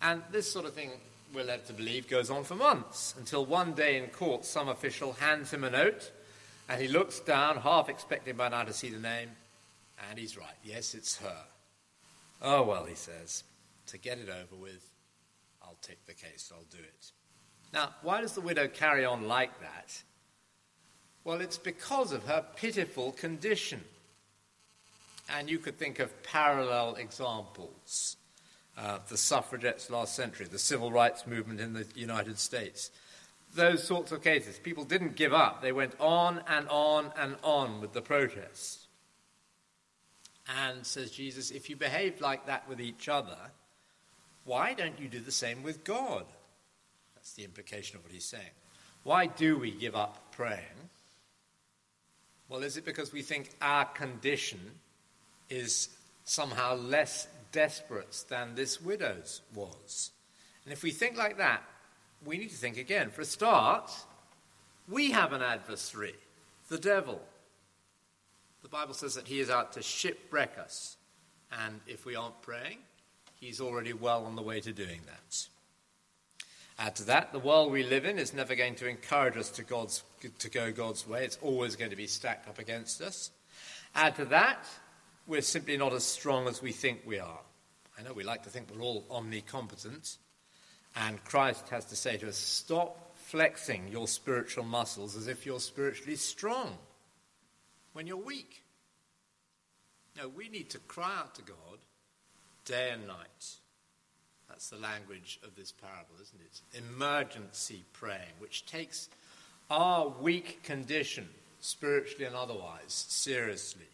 And 0.00 0.22
this 0.32 0.50
sort 0.50 0.64
of 0.64 0.72
thing, 0.72 0.92
we're 1.34 1.44
led 1.44 1.66
to 1.66 1.72
believe, 1.74 2.08
goes 2.08 2.30
on 2.30 2.42
for 2.44 2.54
months 2.54 3.14
until 3.18 3.44
one 3.44 3.74
day 3.74 3.98
in 3.98 4.08
court, 4.08 4.44
some 4.44 4.68
official 4.68 5.12
hands 5.12 5.52
him 5.52 5.62
a 5.64 5.70
note, 5.70 6.10
and 6.68 6.80
he 6.80 6.88
looks 6.88 7.20
down, 7.20 7.56
half 7.56 7.88
expecting 7.88 8.36
by 8.36 8.48
now 8.48 8.64
to 8.64 8.72
see 8.72 8.90
the 8.90 8.98
name, 8.98 9.30
and 10.08 10.18
he's 10.18 10.36
right. 10.36 10.56
Yes, 10.62 10.94
it's 10.94 11.16
her. 11.18 11.44
Oh, 12.42 12.62
well, 12.62 12.84
he 12.84 12.94
says, 12.94 13.44
to 13.86 13.98
get 13.98 14.18
it 14.18 14.28
over 14.28 14.60
with, 14.60 14.90
I'll 15.62 15.78
take 15.82 16.04
the 16.06 16.14
case, 16.14 16.52
I'll 16.54 16.64
do 16.70 16.82
it. 16.82 17.12
Now, 17.72 17.90
why 18.02 18.20
does 18.20 18.32
the 18.32 18.40
widow 18.40 18.68
carry 18.68 19.04
on 19.04 19.26
like 19.26 19.60
that? 19.60 20.02
Well, 21.24 21.40
it's 21.40 21.58
because 21.58 22.12
of 22.12 22.24
her 22.24 22.44
pitiful 22.56 23.12
condition. 23.12 23.82
And 25.28 25.48
you 25.48 25.58
could 25.58 25.78
think 25.78 25.98
of 25.98 26.22
parallel 26.22 26.96
examples. 26.96 28.16
Uh, 28.76 28.98
the 29.08 29.16
suffragettes 29.16 29.88
last 29.88 30.14
century, 30.14 30.46
the 30.46 30.58
civil 30.58 30.92
rights 30.92 31.26
movement 31.26 31.60
in 31.60 31.72
the 31.72 31.86
United 31.94 32.38
States. 32.38 32.90
Those 33.54 33.84
sorts 33.84 34.10
of 34.12 34.22
cases. 34.22 34.58
People 34.58 34.84
didn't 34.84 35.16
give 35.16 35.32
up. 35.32 35.62
They 35.62 35.72
went 35.72 35.94
on 36.00 36.42
and 36.48 36.68
on 36.68 37.12
and 37.16 37.36
on 37.42 37.80
with 37.80 37.92
the 37.92 38.02
protests. 38.02 38.86
And, 40.60 40.84
says 40.84 41.10
Jesus, 41.10 41.50
if 41.50 41.70
you 41.70 41.76
behave 41.76 42.20
like 42.20 42.46
that 42.46 42.68
with 42.68 42.80
each 42.80 43.08
other, 43.08 43.38
why 44.44 44.74
don't 44.74 44.98
you 45.00 45.08
do 45.08 45.20
the 45.20 45.32
same 45.32 45.62
with 45.62 45.84
God? 45.84 46.24
That's 47.14 47.32
the 47.32 47.44
implication 47.44 47.96
of 47.96 48.02
what 48.02 48.12
he's 48.12 48.24
saying. 48.24 48.42
Why 49.04 49.26
do 49.26 49.58
we 49.58 49.70
give 49.70 49.94
up 49.94 50.32
praying? 50.32 50.90
Well, 52.48 52.62
is 52.62 52.76
it 52.76 52.84
because 52.84 53.12
we 53.12 53.22
think 53.22 53.50
our 53.62 53.84
condition 53.86 54.60
is 55.48 55.88
somehow 56.24 56.74
less 56.74 57.26
desperate 57.52 58.24
than 58.28 58.54
this 58.54 58.80
widow's 58.82 59.40
was? 59.54 60.10
And 60.64 60.72
if 60.72 60.82
we 60.82 60.90
think 60.90 61.16
like 61.16 61.38
that, 61.38 61.62
we 62.24 62.38
need 62.38 62.50
to 62.50 62.56
think 62.56 62.76
again. 62.76 63.10
For 63.10 63.22
a 63.22 63.26
start, 63.26 63.90
we 64.88 65.10
have 65.12 65.32
an 65.32 65.42
adversary, 65.42 66.14
the 66.68 66.78
devil. 66.78 67.20
The 68.62 68.68
Bible 68.68 68.94
says 68.94 69.14
that 69.14 69.28
he 69.28 69.40
is 69.40 69.50
out 69.50 69.72
to 69.74 69.82
shipwreck 69.82 70.58
us. 70.58 70.96
And 71.66 71.80
if 71.86 72.04
we 72.06 72.16
aren't 72.16 72.40
praying, 72.42 72.78
he's 73.40 73.60
already 73.60 73.92
well 73.92 74.24
on 74.24 74.36
the 74.36 74.42
way 74.42 74.60
to 74.60 74.72
doing 74.72 75.00
that. 75.06 75.46
Add 76.78 76.96
to 76.96 77.04
that, 77.04 77.32
the 77.32 77.38
world 77.38 77.70
we 77.70 77.84
live 77.84 78.04
in 78.04 78.18
is 78.18 78.34
never 78.34 78.56
going 78.56 78.74
to 78.76 78.88
encourage 78.88 79.36
us 79.36 79.50
to, 79.50 79.62
God's, 79.62 80.02
to 80.40 80.50
go 80.50 80.72
God's 80.72 81.06
way. 81.06 81.24
It's 81.24 81.38
always 81.40 81.76
going 81.76 81.90
to 81.90 81.96
be 81.96 82.08
stacked 82.08 82.48
up 82.48 82.58
against 82.58 83.00
us. 83.00 83.30
Add 83.94 84.16
to 84.16 84.24
that, 84.26 84.66
we're 85.26 85.40
simply 85.40 85.76
not 85.76 85.92
as 85.92 86.02
strong 86.02 86.48
as 86.48 86.60
we 86.60 86.72
think 86.72 87.02
we 87.06 87.20
are. 87.20 87.40
I 87.96 88.02
know 88.02 88.12
we 88.12 88.24
like 88.24 88.42
to 88.42 88.50
think 88.50 88.66
we're 88.74 88.82
all 88.82 89.04
omnicompetent, 89.08 90.16
and 90.96 91.22
Christ 91.24 91.68
has 91.70 91.84
to 91.86 91.96
say 91.96 92.16
to 92.18 92.28
us, 92.28 92.36
stop 92.36 93.16
flexing 93.16 93.88
your 93.88 94.06
spiritual 94.06 94.64
muscles 94.64 95.16
as 95.16 95.26
if 95.26 95.44
you're 95.44 95.60
spiritually 95.60 96.16
strong 96.16 96.76
when 97.92 98.06
you're 98.06 98.16
weak. 98.16 98.62
No, 100.16 100.28
we 100.28 100.48
need 100.48 100.70
to 100.70 100.78
cry 100.78 101.10
out 101.18 101.34
to 101.36 101.42
God 101.42 101.78
day 102.64 102.90
and 102.92 103.06
night. 103.06 103.56
That's 104.48 104.70
the 104.70 104.76
language 104.76 105.40
of 105.42 105.56
this 105.56 105.72
parable, 105.72 106.14
isn't 106.22 106.40
it? 106.40 106.84
Emergency 106.92 107.82
praying, 107.92 108.34
which 108.38 108.66
takes 108.66 109.08
our 109.70 110.08
weak 110.08 110.62
condition, 110.62 111.28
spiritually 111.60 112.26
and 112.26 112.36
otherwise, 112.36 113.06
seriously. 113.08 113.88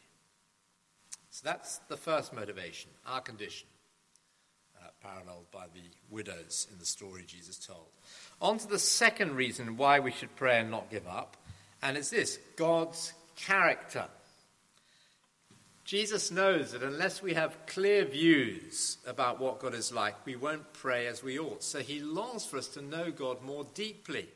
So 1.30 1.42
that's 1.44 1.78
the 1.88 1.96
first 1.96 2.34
motivation, 2.34 2.90
our 3.06 3.20
condition, 3.20 3.68
paralleled 5.02 5.50
by 5.52 5.66
the 5.74 5.82
widows 6.10 6.66
in 6.72 6.78
the 6.78 6.86
story 6.86 7.24
Jesus 7.26 7.58
told. 7.58 7.88
On 8.40 8.58
to 8.58 8.66
the 8.66 8.78
second 8.78 9.36
reason 9.36 9.76
why 9.76 10.00
we 10.00 10.10
should 10.10 10.34
pray 10.36 10.60
and 10.60 10.70
not 10.70 10.90
give 10.90 11.06
up, 11.06 11.36
and 11.82 11.96
it's 11.96 12.10
this 12.10 12.38
God's 12.56 13.12
character. 13.36 14.06
Jesus 15.84 16.30
knows 16.30 16.70
that 16.70 16.84
unless 16.84 17.20
we 17.20 17.34
have 17.34 17.66
clear 17.66 18.04
views 18.04 18.98
about 19.06 19.40
what 19.40 19.58
God 19.58 19.74
is 19.74 19.92
like, 19.92 20.14
we 20.24 20.36
won't 20.36 20.72
pray 20.72 21.08
as 21.08 21.22
we 21.22 21.36
ought. 21.36 21.64
So 21.64 21.80
he 21.80 21.98
longs 21.98 22.44
for 22.44 22.58
us 22.58 22.68
to 22.68 22.82
know 22.82 23.10
God 23.10 23.42
more 23.42 23.66
deeply. 23.74 24.28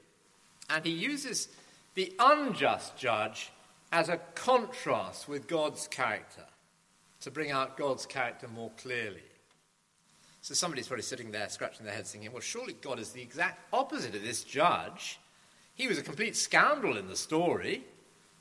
And 0.68 0.84
he 0.84 0.90
uses 0.90 1.48
the 1.94 2.12
unjust 2.18 2.96
judge 2.96 3.52
as 3.92 4.08
a 4.08 4.16
contrast 4.34 5.28
with 5.28 5.46
God's 5.46 5.86
character 5.86 6.42
to 7.20 7.30
bring 7.30 7.52
out 7.52 7.76
God's 7.76 8.04
character 8.04 8.48
more 8.48 8.72
clearly. 8.76 9.22
So 10.44 10.52
somebody's 10.52 10.88
probably 10.88 11.04
sitting 11.04 11.30
there 11.30 11.48
scratching 11.48 11.86
their 11.86 11.94
head 11.94 12.06
thinking, 12.06 12.30
well, 12.30 12.42
surely 12.42 12.74
God 12.74 12.98
is 12.98 13.12
the 13.12 13.22
exact 13.22 13.66
opposite 13.72 14.14
of 14.14 14.22
this 14.22 14.44
judge. 14.44 15.18
He 15.74 15.88
was 15.88 15.96
a 15.96 16.02
complete 16.02 16.36
scoundrel 16.36 16.98
in 16.98 17.08
the 17.08 17.16
story. 17.16 17.82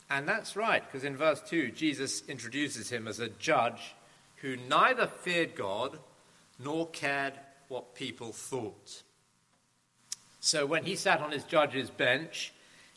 And 0.10 0.28
that's 0.28 0.58
right, 0.58 0.84
because 0.86 1.06
in 1.06 1.16
verse 1.16 1.42
2, 1.48 1.72
Jesus 1.72 2.22
introduces 2.28 2.90
him 2.90 3.08
as 3.08 3.22
a 3.22 3.30
judge 3.30 3.96
who 4.42 4.58
neither 4.58 5.08
feared 5.08 5.56
God 5.56 5.98
nor 6.60 6.90
cared 6.90 7.36
what 7.70 7.96
people 7.96 8.34
thought. 8.34 9.04
So 10.42 10.66
when 10.66 10.84
he 10.84 10.98
sat 10.98 11.22
on 11.22 11.32
his 11.32 11.46
judge's 11.46 11.90
bench, 11.90 12.52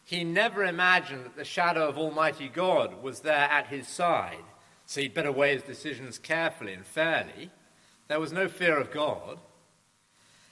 he 0.04 0.24
never 0.24 0.64
imagined 0.64 1.26
that 1.26 1.36
the 1.36 1.44
shadow 1.44 1.88
of 1.88 1.96
Almighty 1.96 2.48
God 2.48 3.04
was 3.04 3.20
there 3.20 3.48
at 3.48 3.68
his 3.68 3.86
side, 3.86 4.42
so 4.84 5.00
he'd 5.00 5.14
better 5.14 5.30
weigh 5.30 5.54
his 5.54 5.62
decisions 5.62 6.18
carefully 6.18 6.72
and 6.72 6.84
fairly. 6.84 7.52
There 8.08 8.20
was 8.20 8.32
no 8.32 8.48
fear 8.48 8.78
of 8.78 8.90
God. 8.90 9.38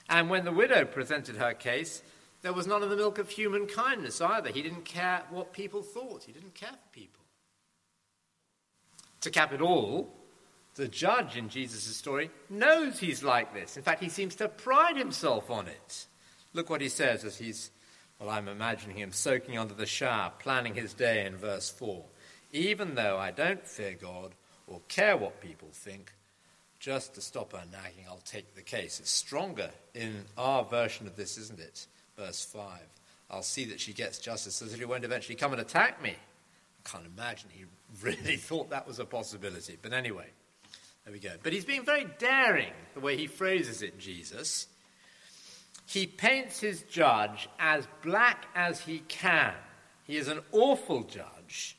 And 0.09 0.29
when 0.29 0.45
the 0.45 0.51
widow 0.51 0.85
presented 0.85 1.37
her 1.37 1.53
case, 1.53 2.03
there 2.41 2.53
was 2.53 2.67
none 2.67 2.83
of 2.83 2.89
the 2.89 2.95
milk 2.95 3.17
of 3.17 3.29
human 3.29 3.65
kindness 3.65 4.21
either. 4.21 4.49
He 4.49 4.61
didn't 4.61 4.85
care 4.85 5.23
what 5.31 5.53
people 5.53 5.81
thought, 5.81 6.23
he 6.25 6.31
didn't 6.31 6.53
care 6.53 6.69
for 6.69 6.89
people. 6.91 7.23
To 9.21 9.31
cap 9.31 9.51
it 9.51 9.61
all, 9.61 10.13
the 10.75 10.87
judge 10.87 11.37
in 11.37 11.49
Jesus' 11.49 11.95
story 11.95 12.29
knows 12.49 12.99
he's 12.99 13.23
like 13.23 13.53
this. 13.53 13.77
In 13.77 13.83
fact, 13.83 14.03
he 14.03 14.09
seems 14.09 14.35
to 14.35 14.47
pride 14.47 14.97
himself 14.97 15.49
on 15.49 15.67
it. 15.67 16.05
Look 16.53 16.69
what 16.69 16.81
he 16.81 16.89
says 16.89 17.23
as 17.23 17.37
he's, 17.37 17.71
well, 18.19 18.29
I'm 18.29 18.47
imagining 18.47 18.97
him 18.97 19.11
soaking 19.11 19.57
under 19.57 19.73
the 19.73 19.85
shower, 19.85 20.31
planning 20.37 20.75
his 20.75 20.93
day 20.93 21.25
in 21.25 21.37
verse 21.37 21.69
4. 21.69 22.05
Even 22.51 22.95
though 22.95 23.17
I 23.17 23.31
don't 23.31 23.65
fear 23.65 23.97
God 23.99 24.35
or 24.67 24.81
care 24.87 25.17
what 25.17 25.41
people 25.41 25.69
think, 25.71 26.13
just 26.79 27.15
to 27.15 27.21
stop 27.21 27.53
her 27.53 27.63
nagging, 27.71 28.05
I'll 28.07 28.17
take 28.25 28.55
the 28.55 28.61
case. 28.61 28.99
It's 28.99 29.11
stronger 29.11 29.69
in 29.93 30.25
our 30.37 30.63
version 30.63 31.07
of 31.07 31.15
this, 31.15 31.37
isn't 31.37 31.59
it? 31.59 31.87
verse 32.15 32.43
5. 32.45 32.79
I'll 33.29 33.43
see 33.43 33.65
that 33.65 33.79
she 33.79 33.93
gets 33.93 34.19
justice 34.19 34.55
so 34.55 34.65
that 34.65 34.77
he 34.77 34.85
won't 34.85 35.03
eventually 35.03 35.35
come 35.35 35.51
and 35.51 35.61
attack 35.61 36.01
me. 36.01 36.11
I 36.11 36.89
can't 36.89 37.05
imagine 37.05 37.49
he 37.51 37.65
really 38.01 38.37
thought 38.37 38.69
that 38.69 38.87
was 38.87 38.99
a 38.99 39.05
possibility. 39.05 39.77
But 39.81 39.93
anyway, 39.93 40.27
there 41.03 41.13
we 41.13 41.19
go. 41.19 41.31
But 41.41 41.53
he's 41.53 41.65
being 41.65 41.85
very 41.85 42.07
daring, 42.19 42.73
the 42.93 42.99
way 42.99 43.17
he 43.17 43.27
phrases 43.27 43.81
it, 43.81 43.99
Jesus. 43.99 44.67
He 45.87 46.07
paints 46.07 46.59
his 46.59 46.83
judge 46.83 47.47
as 47.59 47.87
black 48.03 48.45
as 48.55 48.79
he 48.81 48.99
can. 48.99 49.53
He 50.03 50.17
is 50.17 50.27
an 50.27 50.41
awful 50.51 51.03
judge. 51.03 51.77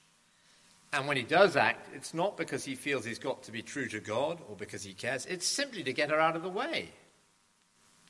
And 0.96 1.06
when 1.06 1.18
he 1.18 1.24
does 1.24 1.56
act, 1.56 1.94
it's 1.94 2.14
not 2.14 2.38
because 2.38 2.64
he 2.64 2.74
feels 2.74 3.04
he's 3.04 3.18
got 3.18 3.42
to 3.42 3.52
be 3.52 3.60
true 3.60 3.86
to 3.88 4.00
God 4.00 4.40
or 4.48 4.56
because 4.56 4.82
he 4.82 4.94
cares. 4.94 5.26
It's 5.26 5.46
simply 5.46 5.82
to 5.82 5.92
get 5.92 6.08
her 6.08 6.18
out 6.18 6.36
of 6.36 6.42
the 6.42 6.48
way. 6.48 6.88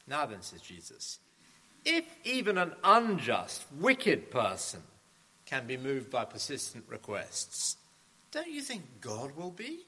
Now 0.07 0.25
then, 0.25 0.41
says 0.41 0.61
Jesus, 0.61 1.19
if 1.85 2.05
even 2.23 2.57
an 2.57 2.75
unjust, 2.85 3.65
wicked 3.81 4.31
person 4.31 4.83
can 5.47 5.67
be 5.67 5.77
moved 5.77 6.11
by 6.11 6.27
persistent 6.27 6.85
requests, 6.87 7.77
don't 8.31 8.53
you 8.53 8.63
think 8.63 8.85
God 9.01 9.37
will 9.37 9.51
be? 9.51 9.81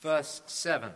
Verse 0.00 0.42
7 0.46 0.90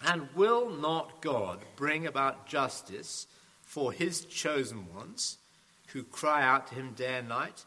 And 0.00 0.28
will 0.36 0.70
not 0.70 1.20
God 1.20 1.58
bring 1.74 2.06
about 2.06 2.46
justice 2.46 3.26
for 3.62 3.90
his 3.90 4.26
chosen 4.26 4.94
ones 4.94 5.38
who 5.88 6.04
cry 6.04 6.44
out 6.44 6.68
to 6.68 6.76
him 6.76 6.92
day 6.92 7.18
and 7.18 7.28
night? 7.28 7.64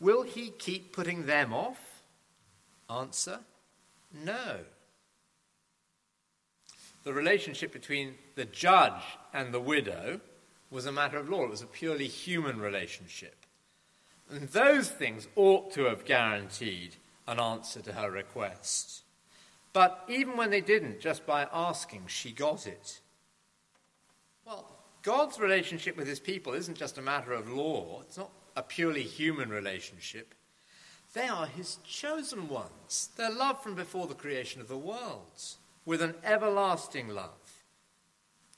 Will 0.00 0.22
he 0.22 0.50
keep 0.50 0.92
putting 0.92 1.26
them 1.26 1.52
off? 1.52 2.02
Answer 2.88 3.40
No. 4.12 4.58
The 7.04 7.12
relationship 7.12 7.72
between 7.72 8.14
the 8.34 8.44
judge 8.44 9.02
and 9.32 9.54
the 9.54 9.60
widow 9.60 10.20
was 10.70 10.86
a 10.86 10.92
matter 10.92 11.18
of 11.18 11.28
law, 11.28 11.44
it 11.44 11.50
was 11.50 11.62
a 11.62 11.66
purely 11.66 12.08
human 12.08 12.60
relationship. 12.60 13.46
And 14.28 14.48
those 14.48 14.90
things 14.90 15.28
ought 15.36 15.72
to 15.74 15.84
have 15.84 16.04
guaranteed 16.04 16.96
an 17.28 17.38
answer 17.38 17.80
to 17.82 17.92
her 17.92 18.10
request. 18.10 19.02
But 19.72 20.04
even 20.08 20.36
when 20.36 20.50
they 20.50 20.60
didn't, 20.60 21.00
just 21.00 21.26
by 21.26 21.46
asking, 21.52 22.04
she 22.08 22.32
got 22.32 22.66
it. 22.66 23.00
Well, 24.44 24.68
God's 25.02 25.38
relationship 25.38 25.96
with 25.96 26.08
his 26.08 26.18
people 26.18 26.54
isn't 26.54 26.76
just 26.76 26.98
a 26.98 27.02
matter 27.02 27.32
of 27.32 27.48
law, 27.48 28.00
it's 28.02 28.16
not 28.16 28.30
a 28.56 28.62
purely 28.62 29.02
human 29.02 29.50
relationship. 29.50 30.34
They 31.12 31.28
are 31.28 31.46
his 31.46 31.76
chosen 31.84 32.48
ones. 32.48 33.10
They're 33.16 33.30
loved 33.30 33.62
from 33.62 33.74
before 33.74 34.06
the 34.06 34.14
creation 34.14 34.60
of 34.60 34.68
the 34.68 34.76
world 34.76 35.42
with 35.84 36.02
an 36.02 36.14
everlasting 36.24 37.08
love. 37.08 37.30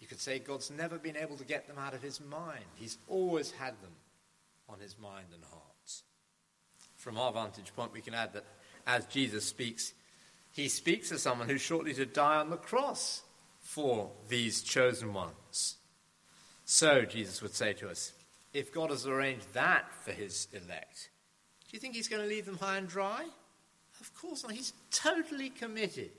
You 0.00 0.06
could 0.06 0.20
say 0.20 0.38
God's 0.38 0.70
never 0.70 0.98
been 0.98 1.16
able 1.16 1.36
to 1.36 1.44
get 1.44 1.66
them 1.66 1.78
out 1.78 1.94
of 1.94 2.02
his 2.02 2.20
mind. 2.20 2.64
He's 2.76 2.98
always 3.08 3.50
had 3.50 3.74
them 3.82 3.92
on 4.68 4.78
his 4.80 4.96
mind 4.98 5.26
and 5.34 5.42
heart. 5.44 5.64
From 6.96 7.18
our 7.18 7.32
vantage 7.32 7.74
point, 7.74 7.92
we 7.92 8.00
can 8.00 8.14
add 8.14 8.32
that 8.32 8.44
as 8.86 9.06
Jesus 9.06 9.44
speaks, 9.44 9.92
he 10.52 10.68
speaks 10.68 11.12
as 11.12 11.22
someone 11.22 11.48
who's 11.48 11.60
shortly 11.60 11.94
to 11.94 12.06
die 12.06 12.36
on 12.36 12.50
the 12.50 12.56
cross 12.56 13.22
for 13.60 14.10
these 14.28 14.62
chosen 14.62 15.12
ones. 15.12 15.76
So, 16.64 17.02
Jesus 17.02 17.40
would 17.40 17.54
say 17.54 17.72
to 17.74 17.88
us, 17.88 18.12
if 18.58 18.72
God 18.72 18.90
has 18.90 19.06
arranged 19.06 19.52
that 19.54 19.92
for 20.02 20.12
his 20.12 20.48
elect, 20.52 21.10
do 21.68 21.70
you 21.72 21.78
think 21.78 21.94
he's 21.94 22.08
going 22.08 22.22
to 22.22 22.28
leave 22.28 22.46
them 22.46 22.58
high 22.58 22.78
and 22.78 22.88
dry? 22.88 23.24
Of 24.00 24.14
course 24.14 24.42
not. 24.42 24.52
He's 24.52 24.72
totally 24.90 25.50
committed 25.50 26.10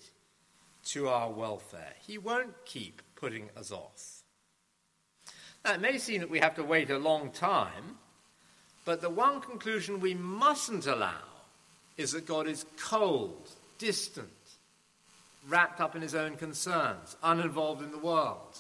to 0.86 1.10
our 1.10 1.29
welfare. 1.29 1.93
He 2.05 2.17
won't 2.17 2.53
keep 2.65 3.01
putting 3.15 3.50
us 3.58 3.72
off. 3.72 4.24
Now, 5.65 5.74
it 5.74 5.81
may 5.81 5.98
seem 5.98 6.22
that 6.22 6.29
we 6.29 6.39
have 6.39 6.55
to 6.55 6.63
wait 6.63 6.89
a 6.89 6.98
long 6.98 7.31
time, 7.31 7.98
but 8.86 9.01
the 9.01 9.10
one 9.10 9.41
conclusion 9.41 10.00
we 10.00 10.13
mustn't 10.13 10.88
allow 10.88 11.24
is 11.98 12.13
that 12.13 12.25
God 12.25 12.48
is 12.48 12.65
cold, 12.79 13.50
distant, 13.77 14.29
wrapped 15.48 15.81
up 15.81 15.96
in 15.96 16.01
his 16.01 16.15
own 16.15 16.38
concerns, 16.38 17.17
uninvolved 17.22 17.84
in 17.84 17.91
the 17.91 17.98
world, 17.98 18.60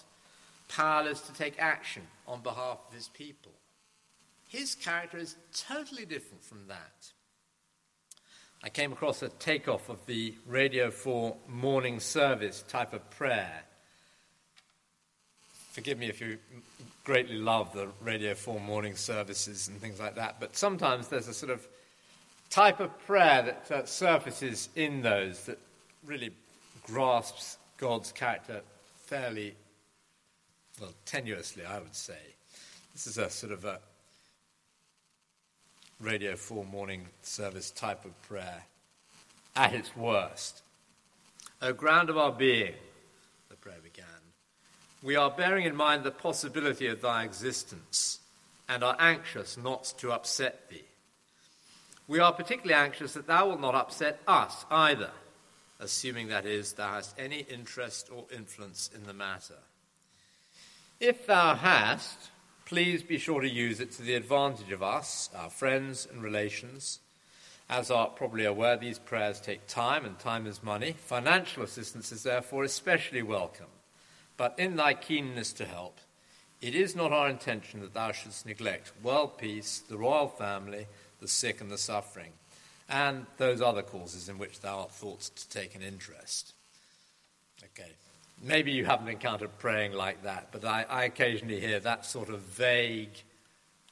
powerless 0.67 1.21
to 1.21 1.33
take 1.33 1.57
action 1.57 2.03
on 2.27 2.41
behalf 2.41 2.79
of 2.87 2.93
his 2.93 3.07
people. 3.07 3.53
His 4.49 4.73
character 4.73 5.17
is 5.19 5.35
totally 5.53 6.05
different 6.05 6.43
from 6.43 6.67
that. 6.67 7.11
I 8.63 8.69
came 8.69 8.91
across 8.91 9.21
a 9.21 9.29
takeoff 9.29 9.89
of 9.89 10.03
the 10.07 10.33
Radio 10.47 10.89
4 10.89 11.35
morning 11.47 11.99
service 11.99 12.63
type 12.67 12.91
of 12.93 13.07
prayer. 13.11 13.61
Forgive 15.71 15.99
me 15.99 16.07
if 16.07 16.19
you 16.19 16.39
greatly 17.03 17.37
love 17.37 17.73
the 17.73 17.89
Radio 18.01 18.33
4 18.33 18.59
morning 18.59 18.95
services 18.95 19.67
and 19.67 19.79
things 19.79 19.99
like 19.99 20.15
that, 20.15 20.39
but 20.39 20.57
sometimes 20.57 21.09
there's 21.09 21.27
a 21.27 21.33
sort 21.33 21.51
of 21.51 21.67
type 22.49 22.79
of 22.79 22.97
prayer 23.05 23.55
that 23.69 23.87
surfaces 23.87 24.69
in 24.75 25.03
those 25.03 25.45
that 25.45 25.59
really 26.03 26.31
grasps 26.87 27.59
God's 27.77 28.11
character 28.11 28.61
fairly, 29.05 29.53
well, 30.81 30.93
tenuously, 31.05 31.67
I 31.67 31.77
would 31.77 31.95
say. 31.95 32.17
This 32.93 33.05
is 33.05 33.19
a 33.19 33.29
sort 33.29 33.53
of 33.53 33.63
a 33.63 33.79
Radio 36.01 36.37
4 36.37 36.63
morning 36.63 37.07
service 37.23 37.71
type 37.71 38.05
of 38.05 38.21
prayer 38.21 38.63
at 39.53 39.73
its 39.73 39.97
worst. 39.97 40.61
O 41.61 41.73
ground 41.73 42.09
of 42.09 42.17
our 42.17 42.31
being, 42.31 42.75
the 43.49 43.57
prayer 43.57 43.79
began, 43.83 44.05
we 45.03 45.17
are 45.17 45.29
bearing 45.29 45.65
in 45.65 45.75
mind 45.75 46.05
the 46.05 46.11
possibility 46.11 46.87
of 46.87 47.01
thy 47.01 47.25
existence 47.25 48.21
and 48.69 48.81
are 48.81 48.95
anxious 48.97 49.57
not 49.57 49.93
to 49.97 50.13
upset 50.13 50.69
thee. 50.69 50.85
We 52.07 52.19
are 52.19 52.31
particularly 52.31 52.81
anxious 52.81 53.11
that 53.15 53.27
thou 53.27 53.47
wilt 53.49 53.59
not 53.59 53.75
upset 53.75 54.21
us 54.25 54.65
either, 54.71 55.11
assuming 55.81 56.29
that 56.29 56.45
is, 56.45 56.71
thou 56.71 56.93
hast 56.93 57.13
any 57.19 57.39
interest 57.39 58.09
or 58.09 58.23
influence 58.33 58.89
in 58.95 59.03
the 59.03 59.13
matter. 59.13 59.59
If 61.01 61.27
thou 61.27 61.55
hast, 61.55 62.29
please 62.69 63.01
be 63.01 63.17
sure 63.17 63.41
to 63.41 63.49
use 63.49 63.79
it 63.79 63.91
to 63.91 64.03
the 64.03 64.13
advantage 64.13 64.71
of 64.71 64.83
us, 64.83 65.31
our 65.35 65.49
friends 65.49 66.07
and 66.09 66.21
relations. 66.21 66.99
As 67.67 67.89
art 67.89 68.15
probably 68.15 68.45
aware, 68.45 68.77
these 68.77 68.99
prayers 68.99 69.41
take 69.41 69.65
time, 69.65 70.05
and 70.05 70.19
time 70.19 70.45
is 70.45 70.61
money. 70.61 70.91
Financial 70.91 71.63
assistance 71.63 72.11
is 72.11 72.21
therefore 72.21 72.63
especially 72.63 73.23
welcome. 73.23 73.65
But 74.37 74.53
in 74.59 74.75
thy 74.75 74.93
keenness 74.93 75.51
to 75.53 75.65
help, 75.65 75.97
it 76.61 76.75
is 76.75 76.95
not 76.95 77.11
our 77.11 77.27
intention 77.27 77.81
that 77.81 77.95
thou 77.95 78.11
shouldst 78.11 78.45
neglect 78.45 78.91
world 79.01 79.39
peace, 79.39 79.79
the 79.89 79.97
royal 79.97 80.27
family, 80.27 80.85
the 81.21 81.27
sick 81.27 81.61
and 81.61 81.71
the 81.71 81.77
suffering, 81.77 82.33
and 82.87 83.25
those 83.37 83.61
other 83.61 83.81
causes 83.81 84.29
in 84.29 84.37
which 84.37 84.61
thou 84.61 84.81
art 84.81 84.91
thought 84.91 85.21
to 85.21 85.49
take 85.49 85.73
an 85.73 85.81
interest. 85.81 86.53
Okay. 87.63 87.93
Maybe 88.41 88.71
you 88.71 88.85
haven't 88.85 89.09
encountered 89.09 89.57
praying 89.59 89.93
like 89.93 90.23
that, 90.23 90.47
but 90.51 90.63
I, 90.63 90.85
I 90.89 91.03
occasionally 91.03 91.59
hear 91.59 91.79
that 91.81 92.05
sort 92.05 92.29
of 92.29 92.39
vague, 92.39 93.21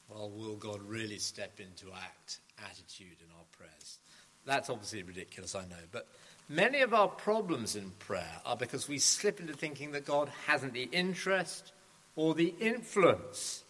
well, 0.08 0.30
will 0.30 0.56
God 0.56 0.80
really 0.82 1.18
step 1.18 1.60
into 1.60 1.92
act 1.94 2.40
attitude 2.58 3.16
in 3.20 3.30
our 3.36 3.44
prayers? 3.52 3.98
That's 4.46 4.70
obviously 4.70 5.02
ridiculous, 5.02 5.54
I 5.54 5.62
know. 5.62 5.76
But 5.92 6.06
many 6.48 6.80
of 6.80 6.94
our 6.94 7.08
problems 7.08 7.76
in 7.76 7.90
prayer 7.98 8.40
are 8.46 8.56
because 8.56 8.88
we 8.88 8.98
slip 8.98 9.38
into 9.38 9.52
thinking 9.52 9.92
that 9.92 10.06
God 10.06 10.30
hasn't 10.46 10.72
the 10.72 10.88
interest 10.92 11.72
or 12.16 12.34
the 12.34 12.54
influence 12.58 13.64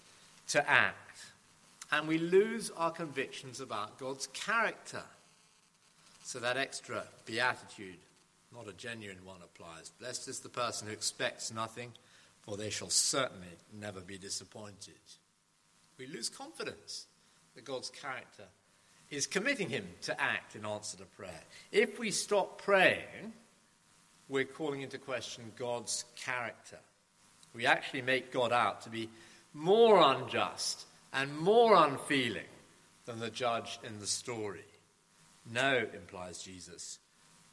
to 0.49 0.71
act. 0.71 1.19
And 1.91 2.07
we 2.07 2.19
lose 2.19 2.71
our 2.77 2.93
convictions 2.93 3.61
about 3.61 3.99
God's 3.99 4.29
character. 4.29 5.03
So 6.23 6.39
that 6.39 6.57
extra 6.57 7.05
beatitude 7.25 7.97
not 8.55 8.69
a 8.69 8.73
genuine 8.73 9.25
one 9.25 9.41
applies. 9.43 9.91
Blessed 9.91 10.29
is 10.29 10.41
the 10.41 10.49
person 10.49 10.89
who 10.89 10.93
expects 10.93 11.53
nothing, 11.53 11.93
for 12.41 12.57
they 12.57 12.71
shall 12.71 12.91
certainly 12.91 13.49
never 13.73 14.01
be 14.01 14.19
disappointed. 14.19 14.95
We 15.99 16.07
lose 16.07 16.29
confidence 16.29 17.07
that 17.55 17.65
God's 17.65 17.91
character 17.91 18.45
is 19.11 19.27
committing 19.27 19.69
him 19.69 19.87
to 20.03 20.21
act 20.21 20.55
in 20.55 20.65
answer 20.65 20.97
to 20.99 21.05
prayer. 21.05 21.43
If 21.73 21.99
we 21.99 22.11
stop 22.11 22.63
praying, 22.63 23.33
we're 24.29 24.45
calling 24.45 24.83
into 24.83 24.99
question 24.99 25.53
God's 25.57 26.05
character. 26.17 26.79
We 27.55 27.67
actually 27.67 28.03
make 28.03 28.33
God 28.33 28.53
out 28.53 28.83
to 28.83 28.91
be 28.91 29.09
more 29.55 29.99
unjust 29.99 30.87
and 31.13 31.37
more 31.39 31.75
unfeeling 31.75 32.43
than 33.07 33.19
the 33.19 33.31
judge 33.31 33.81
in 33.83 33.99
the 33.99 34.07
story. 34.07 34.65
No, 35.51 35.87
implies 35.95 36.43
Jesus, 36.43 36.99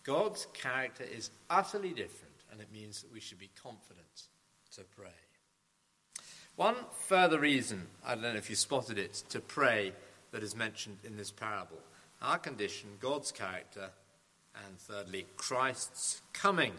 God's 0.05 0.47
character 0.53 1.03
is 1.03 1.31
utterly 1.49 1.89
different, 1.89 2.35
and 2.51 2.61
it 2.61 2.71
means 2.71 3.01
that 3.01 3.11
we 3.11 3.19
should 3.19 3.39
be 3.39 3.49
confident 3.61 4.27
to 4.75 4.81
pray. 4.95 5.07
One 6.55 6.75
further 7.07 7.39
reason, 7.39 7.87
I 8.05 8.13
don't 8.13 8.23
know 8.23 8.35
if 8.35 8.49
you 8.49 8.55
spotted 8.55 8.97
it, 8.97 9.23
to 9.29 9.39
pray 9.39 9.91
that 10.31 10.43
is 10.43 10.55
mentioned 10.55 10.99
in 11.03 11.17
this 11.17 11.31
parable 11.31 11.79
our 12.21 12.37
condition, 12.39 12.89
God's 12.99 13.31
character, 13.31 13.89
and 14.65 14.79
thirdly, 14.79 15.25
Christ's 15.37 16.21
coming. 16.33 16.73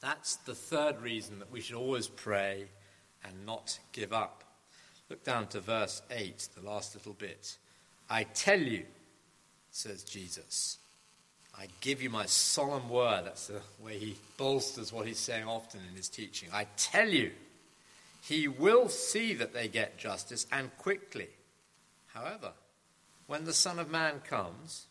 That's 0.00 0.36
the 0.36 0.54
third 0.54 1.00
reason 1.00 1.38
that 1.40 1.50
we 1.50 1.60
should 1.60 1.76
always 1.76 2.06
pray 2.06 2.66
and 3.24 3.44
not 3.44 3.78
give 3.92 4.12
up. 4.12 4.44
Look 5.10 5.24
down 5.24 5.48
to 5.48 5.60
verse 5.60 6.02
8, 6.10 6.48
the 6.56 6.66
last 6.66 6.94
little 6.94 7.12
bit. 7.14 7.58
I 8.08 8.22
tell 8.22 8.60
you, 8.60 8.84
says 9.70 10.04
Jesus. 10.04 10.78
I 11.58 11.68
give 11.80 12.02
you 12.02 12.10
my 12.10 12.26
solemn 12.26 12.88
word. 12.88 13.26
That's 13.26 13.46
the 13.46 13.60
way 13.80 13.98
he 13.98 14.16
bolsters 14.36 14.92
what 14.92 15.06
he's 15.06 15.18
saying 15.18 15.44
often 15.44 15.80
in 15.88 15.96
his 15.96 16.08
teaching. 16.08 16.48
I 16.52 16.66
tell 16.76 17.08
you, 17.08 17.30
he 18.22 18.48
will 18.48 18.88
see 18.88 19.34
that 19.34 19.52
they 19.52 19.68
get 19.68 19.98
justice 19.98 20.46
and 20.50 20.76
quickly. 20.78 21.28
However, 22.06 22.52
when 23.26 23.44
the 23.44 23.52
Son 23.52 23.78
of 23.78 23.90
Man 23.90 24.20
comes, 24.28 24.86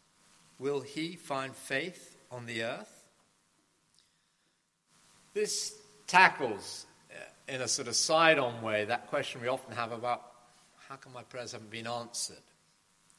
will 0.60 0.82
he 0.82 1.15
find 1.15 1.56
faith 1.56 2.15
on 2.32 2.45
the 2.45 2.63
earth? 2.63 3.04
This 5.34 5.76
tackles, 6.08 6.86
uh, 7.12 7.54
in 7.54 7.62
a 7.62 7.67
sort 7.67 7.88
of 7.88 7.95
side 7.95 8.38
on 8.38 8.62
way, 8.62 8.86
that 8.86 9.08
question 9.08 9.41
we 9.41 9.47
often 9.47 9.76
have 9.76 9.91
about 9.91 10.21
how 10.88 10.95
come 10.95 11.13
my 11.13 11.23
prayers 11.23 11.54
haven't 11.54 11.71
been 11.71 11.88
answered? 11.88 12.38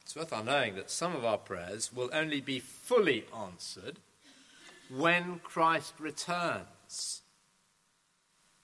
It's 0.05 0.15
worth 0.15 0.31
our 0.31 0.43
knowing 0.43 0.75
that 0.75 0.91
some 0.91 1.15
of 1.15 1.25
our 1.25 1.39
prayers 1.39 1.91
will 1.91 2.09
only 2.13 2.39
be 2.39 2.59
fully 2.59 3.25
answered 3.35 3.97
when 4.89 5.39
Christ 5.39 5.95
returns. 5.99 7.21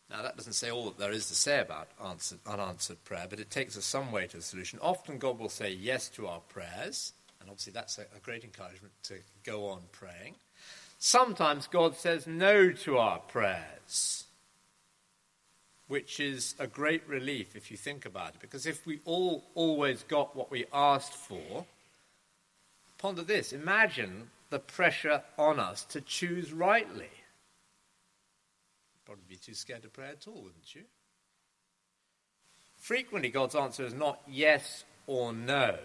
Now, 0.08 0.22
that 0.22 0.38
doesn't 0.38 0.54
say 0.54 0.70
all 0.70 0.86
that 0.86 1.00
there 1.00 1.12
is 1.12 1.28
to 1.30 1.36
say 1.36 1.60
about 1.60 1.88
answered, 2.04 2.40
unanswered 2.46 3.04
prayer, 3.06 3.26
but 3.28 3.40
it 3.40 3.50
takes 3.50 3.76
us 3.76 3.86
some 3.86 4.12
way 4.12 4.28
to 4.28 4.38
the 4.38 4.44
solution. 4.44 4.78
Often 4.82 5.18
God 5.18 5.40
will 5.40 5.50
say 5.50 5.72
yes 5.72 6.10
to 6.10 6.28
our 6.28 6.42
prayers, 6.42 7.14
and 7.40 7.50
obviously 7.50 7.74
that's 7.74 7.98
a, 7.98 8.02
a 8.16 8.20
great 8.22 8.44
encouragement 8.44 8.94
to 9.04 9.16
go 9.44 9.70
on 9.70 9.82
praying. 9.94 10.36
Sometimes 11.00 11.66
God 11.66 11.96
says 11.96 12.28
no 12.28 12.72
to 12.72 12.98
our 13.00 13.20
prayers, 13.20 14.26
which 15.92 16.20
is 16.20 16.56
a 16.58 16.68
great 16.68 17.08
relief 17.08 17.56
if 17.56 17.70
you 17.70 17.78
think 17.78 18.06
about 18.06 18.30
it, 18.30 18.40
because 18.40 18.66
if 18.66 18.86
we 18.86 19.00
all 19.06 19.44
always 19.56 20.04
got 20.04 20.36
what 20.36 20.50
we 20.50 20.66
asked 20.74 21.14
for, 21.14 21.66
ponder 22.98 23.24
this 23.24 23.54
imagine 23.54 24.30
the 24.50 24.60
pressure 24.60 25.22
on 25.38 25.60
us 25.60 25.84
to 25.84 26.02
choose 26.02 26.52
rightly 26.54 27.10
probably 29.12 29.26
be 29.28 29.36
too 29.36 29.54
scared 29.54 29.84
to 29.84 29.90
pray 29.90 30.08
at 30.08 30.26
all, 30.26 30.42
wouldn't 30.42 30.74
you? 30.74 30.84
Frequently, 32.78 33.30
God's 33.30 33.56
answer 33.56 33.84
is 33.84 33.94
not 33.94 34.22
yes 34.26 34.86
or 35.06 35.34
no, 35.34 35.76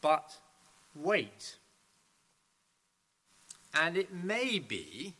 but 0.00 0.34
wait. 0.94 1.56
And 3.74 3.98
it 3.98 4.14
may 4.14 4.58
be 4.58 5.12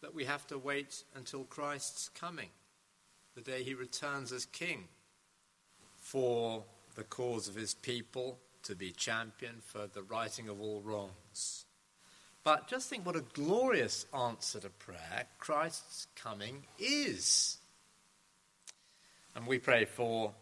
that 0.00 0.14
we 0.14 0.26
have 0.26 0.46
to 0.46 0.58
wait 0.58 1.02
until 1.16 1.42
Christ's 1.42 2.08
coming, 2.08 2.50
the 3.36 3.42
day 3.42 3.62
he 3.62 3.74
returns 3.74 4.32
as 4.32 4.46
king, 4.46 4.84
for 5.98 6.64
the 6.94 7.04
cause 7.04 7.48
of 7.48 7.54
his 7.54 7.74
people 7.74 8.38
to 8.62 8.74
be 8.74 8.90
championed, 8.90 9.62
for 9.62 9.86
the 9.86 10.02
righting 10.02 10.48
of 10.48 10.60
all 10.60 10.80
wrongs. 10.80 11.66
But 12.42 12.66
just 12.66 12.88
think 12.88 13.04
what 13.04 13.14
a 13.14 13.24
glorious 13.34 14.06
answer 14.16 14.58
to 14.60 14.70
prayer 14.70 15.26
Christ's 15.38 16.06
coming 16.16 16.64
is. 16.78 17.58
And 19.34 19.46
we 19.46 19.58
pray 19.58 19.84
for 19.84 20.32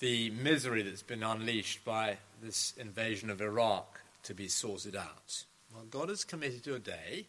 the 0.00 0.28
misery 0.30 0.82
that's 0.82 1.02
been 1.02 1.22
unleashed 1.22 1.84
by 1.86 2.18
this 2.42 2.74
invasion 2.76 3.30
of 3.30 3.40
Iraq 3.40 4.00
to 4.24 4.34
be 4.34 4.48
sorted 4.48 4.94
out. 4.94 5.44
Well, 5.72 5.84
God 5.88 6.10
is 6.10 6.24
committed 6.24 6.62
to 6.64 6.74
a 6.74 6.80
day 6.80 7.28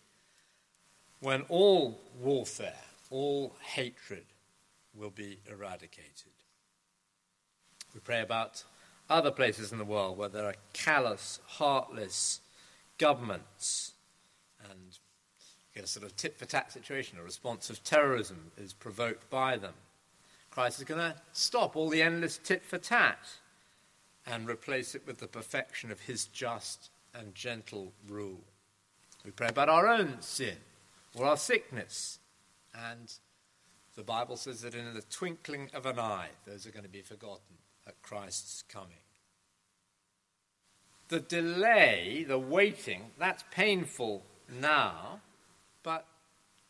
when 1.21 1.43
all 1.43 1.97
warfare, 2.19 2.83
all 3.09 3.55
hatred 3.61 4.25
will 4.97 5.09
be 5.09 5.39
eradicated. 5.49 6.31
We 7.93 7.99
pray 7.99 8.21
about 8.21 8.63
other 9.09 9.31
places 9.31 9.71
in 9.71 9.77
the 9.77 9.85
world 9.85 10.17
where 10.17 10.29
there 10.29 10.45
are 10.45 10.55
callous, 10.73 11.39
heartless 11.45 12.41
governments 12.97 13.93
and 14.69 14.97
get 15.73 15.83
a 15.83 15.87
sort 15.87 16.05
of 16.05 16.15
tit 16.15 16.37
for 16.37 16.45
tat 16.45 16.71
situation. 16.71 17.19
A 17.19 17.23
response 17.23 17.69
of 17.69 17.83
terrorism 17.83 18.51
is 18.57 18.73
provoked 18.73 19.29
by 19.29 19.57
them. 19.57 19.73
Christ 20.49 20.79
is 20.79 20.85
going 20.85 20.99
to 20.99 21.15
stop 21.31 21.75
all 21.75 21.89
the 21.89 22.01
endless 22.01 22.37
tit 22.37 22.65
for 22.65 22.77
tat 22.77 23.19
and 24.25 24.49
replace 24.49 24.95
it 24.95 25.03
with 25.05 25.19
the 25.19 25.27
perfection 25.27 25.91
of 25.91 26.01
his 26.01 26.25
just 26.25 26.89
and 27.13 27.33
gentle 27.33 27.93
rule. 28.09 28.41
We 29.23 29.31
pray 29.31 29.47
about 29.47 29.69
our 29.69 29.87
own 29.87 30.17
sin 30.21 30.57
or 31.15 31.25
our 31.25 31.37
sickness, 31.37 32.19
and 32.73 33.11
the 33.97 34.03
Bible 34.03 34.37
says 34.37 34.61
that 34.61 34.75
in 34.75 34.93
the 34.93 35.01
twinkling 35.01 35.71
of 35.73 35.87
an 35.87 35.97
eye, 35.97 36.29
those 36.45 36.67
are 36.67 36.71
going 36.71 36.85
to 36.85 36.89
be 36.89 37.01
forgotten 37.01 37.57
at 37.87 37.99
Christ's 38.03 38.63
coming. 38.69 39.01
The 41.07 41.19
delay, 41.19 42.23
the 42.27 42.37
waiting, 42.37 43.01
that's 43.17 43.43
painful 43.49 44.23
now, 44.61 45.21
but 45.81 46.05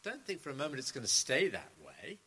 don't 0.04 0.26
think 0.26 0.42
for 0.42 0.52
a 0.52 0.56
moment 0.56 0.80
it's 0.80 0.94
going 0.94 1.06
to 1.06 1.12
stay 1.12 1.50
that 1.50 1.72
way. 1.86 2.18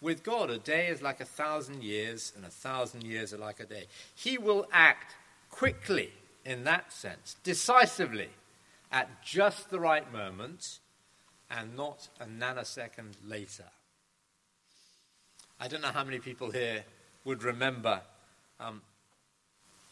With 0.00 0.22
God, 0.22 0.48
a 0.50 0.58
day 0.58 0.86
is 0.86 1.02
like 1.02 1.20
a 1.20 1.24
thousand 1.24 1.82
years, 1.82 2.32
and 2.36 2.44
a 2.44 2.50
thousand 2.50 3.02
years 3.02 3.34
are 3.34 3.38
like 3.38 3.58
a 3.58 3.66
day. 3.66 3.86
He 4.14 4.38
will 4.38 4.68
act 4.70 5.16
quickly 5.50 6.12
in 6.44 6.62
that 6.64 6.92
sense, 6.92 7.34
decisively, 7.42 8.28
at 8.92 9.24
just 9.24 9.70
the 9.70 9.80
right 9.80 10.12
moment, 10.12 10.78
and 11.50 11.74
not 11.74 12.08
a 12.20 12.26
nanosecond 12.26 13.14
later. 13.26 13.64
I 15.58 15.68
don't 15.68 15.80
know 15.80 15.88
how 15.88 16.04
many 16.04 16.18
people 16.18 16.50
here 16.50 16.84
would 17.24 17.42
remember 17.42 18.02
um, 18.60 18.82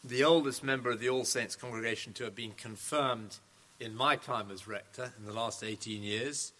the 0.03 0.23
oldest 0.23 0.63
member 0.63 0.91
of 0.91 0.99
the 0.99 1.09
All 1.09 1.25
Saints 1.25 1.55
congregation 1.55 2.13
to 2.13 2.23
have 2.25 2.35
been 2.35 2.51
confirmed 2.51 3.37
in 3.79 3.95
my 3.95 4.15
time 4.15 4.51
as 4.51 4.67
rector 4.67 5.13
in 5.17 5.25
the 5.25 5.33
last 5.33 5.63
18 5.63 6.03
years. 6.03 6.53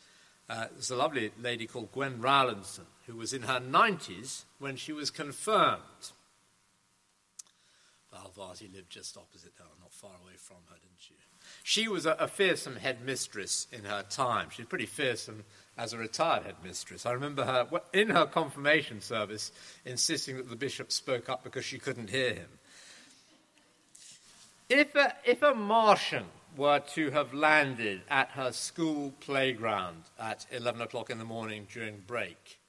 Uh, 0.49 0.65
there's 0.73 0.89
a 0.89 0.95
lovely 0.95 1.31
lady 1.39 1.67
called 1.67 1.91
Gwen 1.91 2.19
Rowlandson 2.19 2.85
who 3.05 3.15
was 3.15 3.31
in 3.31 3.43
her 3.43 3.59
90s 3.59 4.43
when 4.57 4.75
she 4.75 4.91
was 4.91 5.11
confirmed. 5.11 5.81
Valvati 8.11 8.73
lived 8.73 8.89
just 8.89 9.17
opposite 9.17 9.53
her, 9.59 9.65
not 9.79 9.93
far 9.93 10.11
away 10.23 10.33
from 10.37 10.57
her, 10.69 10.75
didn't 10.75 10.97
she? 10.97 11.13
She 11.63 11.87
was 11.87 12.07
a, 12.07 12.13
a 12.13 12.27
fearsome 12.27 12.77
headmistress 12.77 13.67
in 13.71 13.83
her 13.83 14.03
time. 14.09 14.49
She's 14.49 14.65
pretty 14.65 14.87
fearsome 14.87 15.43
as 15.77 15.93
a 15.93 15.97
retired 15.97 16.43
headmistress. 16.43 17.05
I 17.05 17.11
remember 17.11 17.43
her 17.43 17.67
in 17.93 18.09
her 18.09 18.25
confirmation 18.25 19.01
service 19.01 19.51
insisting 19.85 20.37
that 20.37 20.49
the 20.49 20.55
bishop 20.55 20.91
spoke 20.91 21.29
up 21.29 21.43
because 21.43 21.65
she 21.65 21.79
couldn't 21.79 22.09
hear 22.09 22.33
him. 22.33 22.49
If 24.69 24.95
a, 24.95 25.15
if 25.25 25.43
a 25.43 25.53
Martian 25.53 26.25
were 26.57 26.79
to 26.79 27.11
have 27.11 27.33
landed 27.33 28.01
at 28.09 28.29
her 28.29 28.51
school 28.51 29.13
playground 29.19 30.03
at 30.19 30.45
11 30.51 30.81
o'clock 30.81 31.09
in 31.09 31.17
the 31.17 31.25
morning 31.25 31.67
during 31.71 32.01
break, 32.07 32.59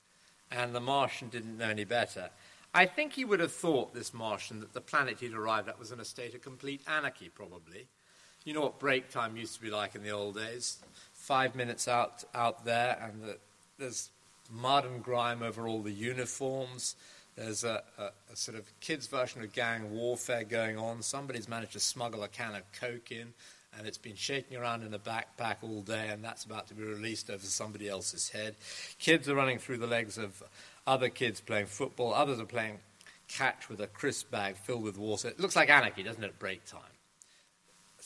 and 0.51 0.75
the 0.75 0.81
Martian 0.81 1.29
didn't 1.29 1.57
know 1.57 1.69
any 1.69 1.85
better, 1.85 2.31
I 2.75 2.85
think 2.87 3.15
he 3.15 3.25
would 3.25 3.41
have 3.41 3.53
thought, 3.53 3.95
this 3.95 4.13
Martian, 4.13 4.61
that 4.61 4.75
the 4.75 4.81
planet 4.81 5.21
he'd 5.21 5.33
arrived 5.33 5.69
at 5.69 5.79
was 5.79 5.93
in 5.93 6.01
a 6.01 6.05
state 6.05 6.35
of 6.35 6.43
complete 6.43 6.83
anarchy, 6.87 7.31
probably. 7.31 7.87
You 8.45 8.53
know 8.53 8.61
what 8.61 8.79
break 8.79 9.11
time 9.11 9.37
used 9.37 9.55
to 9.55 9.63
be 9.63 9.71
like 9.71 9.95
in 9.95 10.03
the 10.03 10.11
old 10.11 10.37
days? 10.37 10.79
Five 11.27 11.57
minutes 11.57 11.89
out, 11.89 12.23
out 12.35 12.65
there, 12.65 12.97
and 13.03 13.23
the, 13.23 13.39
there's 13.79 14.11
mud 14.51 14.85
and 14.85 15.03
grime 15.03 15.43
over 15.43 15.67
all 15.67 15.83
the 15.83 15.93
uniforms. 15.93 16.95
There's 17.35 17.65
a, 17.65 17.83
a, 17.99 18.05
a, 18.33 18.37
sort 18.37 18.57
of 18.57 18.65
kids' 18.81 19.09
version 19.09 19.43
of 19.43 19.53
gang 19.53 19.91
warfare 19.91 20.45
going 20.45 20.79
on. 20.79 21.03
Somebody's 21.03 21.49
managed 21.49 21.73
to 21.73 21.81
smuggle 21.81 22.23
a 22.23 22.29
can 22.29 22.55
of 22.55 22.63
Coke 22.73 23.11
in 23.11 23.35
and 23.77 23.87
it's 23.87 23.99
been 23.99 24.17
shaking 24.17 24.57
around 24.57 24.83
in 24.83 24.95
a 24.95 24.99
backpack 24.99 25.57
all 25.63 25.83
day, 25.83 26.09
and 26.09 26.25
that's 26.25 26.45
about 26.45 26.67
to 26.69 26.75
be 26.75 26.83
released 26.83 27.29
over 27.29 27.45
somebody 27.45 27.89
else's 27.89 28.31
head. 28.31 28.57
Kids 28.99 29.29
are 29.29 29.35
running 29.35 29.59
through 29.59 29.79
the 29.79 29.87
legs 29.87 30.17
of 30.17 30.43
other 30.87 31.09
kids 31.09 31.41
playing 31.41 31.67
football, 31.67 32.15
others 32.15 32.41
are 32.41 32.47
playing 32.47 32.79
catch 33.29 33.69
with 33.69 33.81
a 33.81 33.87
crisp 33.87 34.31
bag 34.31 34.57
filled 34.57 34.83
with 34.83 34.97
water. 34.97 35.29
It 35.29 35.41
looks 35.41 35.57
like 35.57 35.69
anarchy, 35.69 36.03
doesn't 36.03 36.23
it, 36.23 36.29
at 36.29 36.39
break 36.39 36.65
time? 36.65 36.96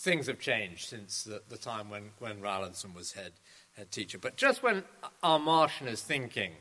Things 0.00 0.28
have 0.28 0.38
changed 0.38 0.88
since 0.88 1.24
the, 1.24 1.42
the 1.50 1.58
time 1.58 1.90
when 1.90 2.12
Gwen 2.18 2.40
Rowlandson 2.40 2.94
was 2.94 3.12
head, 3.12 3.32
head 3.76 3.90
teacher. 3.90 4.16
But 4.16 4.34
just 4.34 4.62
when 4.62 4.82
our 5.22 5.38
Martian 5.38 5.88
is 5.88 6.00
thinking, 6.00 6.52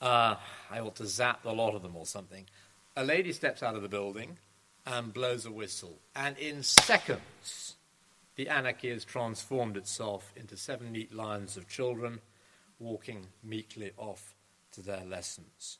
uh, 0.00 0.34
I 0.68 0.80
ought 0.80 0.96
to 0.96 1.06
zap 1.06 1.44
the 1.44 1.52
lot 1.52 1.76
of 1.76 1.82
them 1.82 1.94
or 1.94 2.06
something, 2.06 2.46
a 2.96 3.04
lady 3.04 3.32
steps 3.32 3.62
out 3.62 3.76
of 3.76 3.82
the 3.82 3.88
building 3.88 4.36
and 4.84 5.14
blows 5.14 5.46
a 5.46 5.52
whistle. 5.52 6.00
And 6.16 6.36
in 6.38 6.64
seconds, 6.64 7.76
the 8.34 8.48
anarchy 8.48 8.90
has 8.90 9.04
transformed 9.04 9.76
itself 9.76 10.32
into 10.34 10.56
seven 10.56 10.90
neat 10.90 11.14
lines 11.14 11.56
of 11.56 11.68
children 11.68 12.18
walking 12.80 13.28
meekly 13.44 13.92
off 13.96 14.34
to 14.72 14.82
their 14.82 15.04
lessons. 15.04 15.78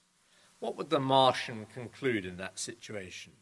What 0.61 0.77
would 0.77 0.91
the 0.91 1.01
Martian 1.01 1.67
conclude 1.75 2.25
in 2.25 2.37
that 2.37 2.61
situation? 2.61 3.33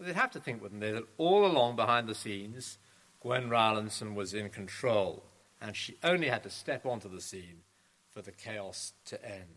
They'd 0.00 0.14
have 0.14 0.30
to 0.32 0.40
think, 0.40 0.62
wouldn't 0.62 0.80
they, 0.80 0.92
that 0.92 1.08
all 1.16 1.44
along 1.44 1.76
behind 1.76 2.08
the 2.08 2.14
scenes, 2.14 2.78
Gwen 3.20 3.50
Rowlandson 3.50 4.14
was 4.14 4.32
in 4.32 4.48
control, 4.48 5.24
and 5.60 5.74
she 5.74 5.96
only 6.04 6.28
had 6.28 6.44
to 6.44 6.50
step 6.50 6.86
onto 6.86 7.08
the 7.08 7.20
scene 7.20 7.62
for 8.10 8.22
the 8.22 8.30
chaos 8.30 8.92
to 9.06 9.24
end. 9.24 9.56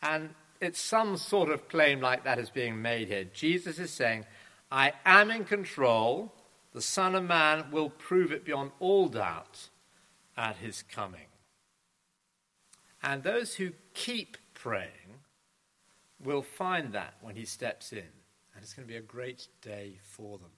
And 0.00 0.30
it's 0.60 0.80
some 0.80 1.16
sort 1.16 1.50
of 1.50 1.68
claim 1.68 2.00
like 2.00 2.24
that 2.24 2.38
is 2.38 2.48
being 2.48 2.80
made 2.80 3.08
here. 3.08 3.24
Jesus 3.24 3.78
is 3.78 3.90
saying, 3.90 4.24
I 4.70 4.94
am 5.04 5.30
in 5.30 5.44
control, 5.44 6.32
the 6.72 6.80
Son 6.80 7.14
of 7.14 7.24
Man 7.24 7.70
will 7.70 7.90
prove 7.90 8.32
it 8.32 8.44
beyond 8.44 8.72
all 8.80 9.08
doubt 9.08 9.68
at 10.36 10.56
his 10.56 10.82
coming. 10.82 11.26
And 13.02 13.22
those 13.22 13.56
who 13.56 13.72
keep 13.92 14.38
praying 14.54 14.90
will 16.22 16.42
find 16.42 16.92
that 16.92 17.14
when 17.20 17.36
he 17.36 17.44
steps 17.44 17.92
in. 17.92 18.21
And 18.62 18.66
it's 18.68 18.74
going 18.74 18.86
to 18.86 18.92
be 18.92 18.96
a 18.96 19.02
great 19.02 19.48
day 19.60 19.98
for 20.04 20.38
them. 20.38 20.52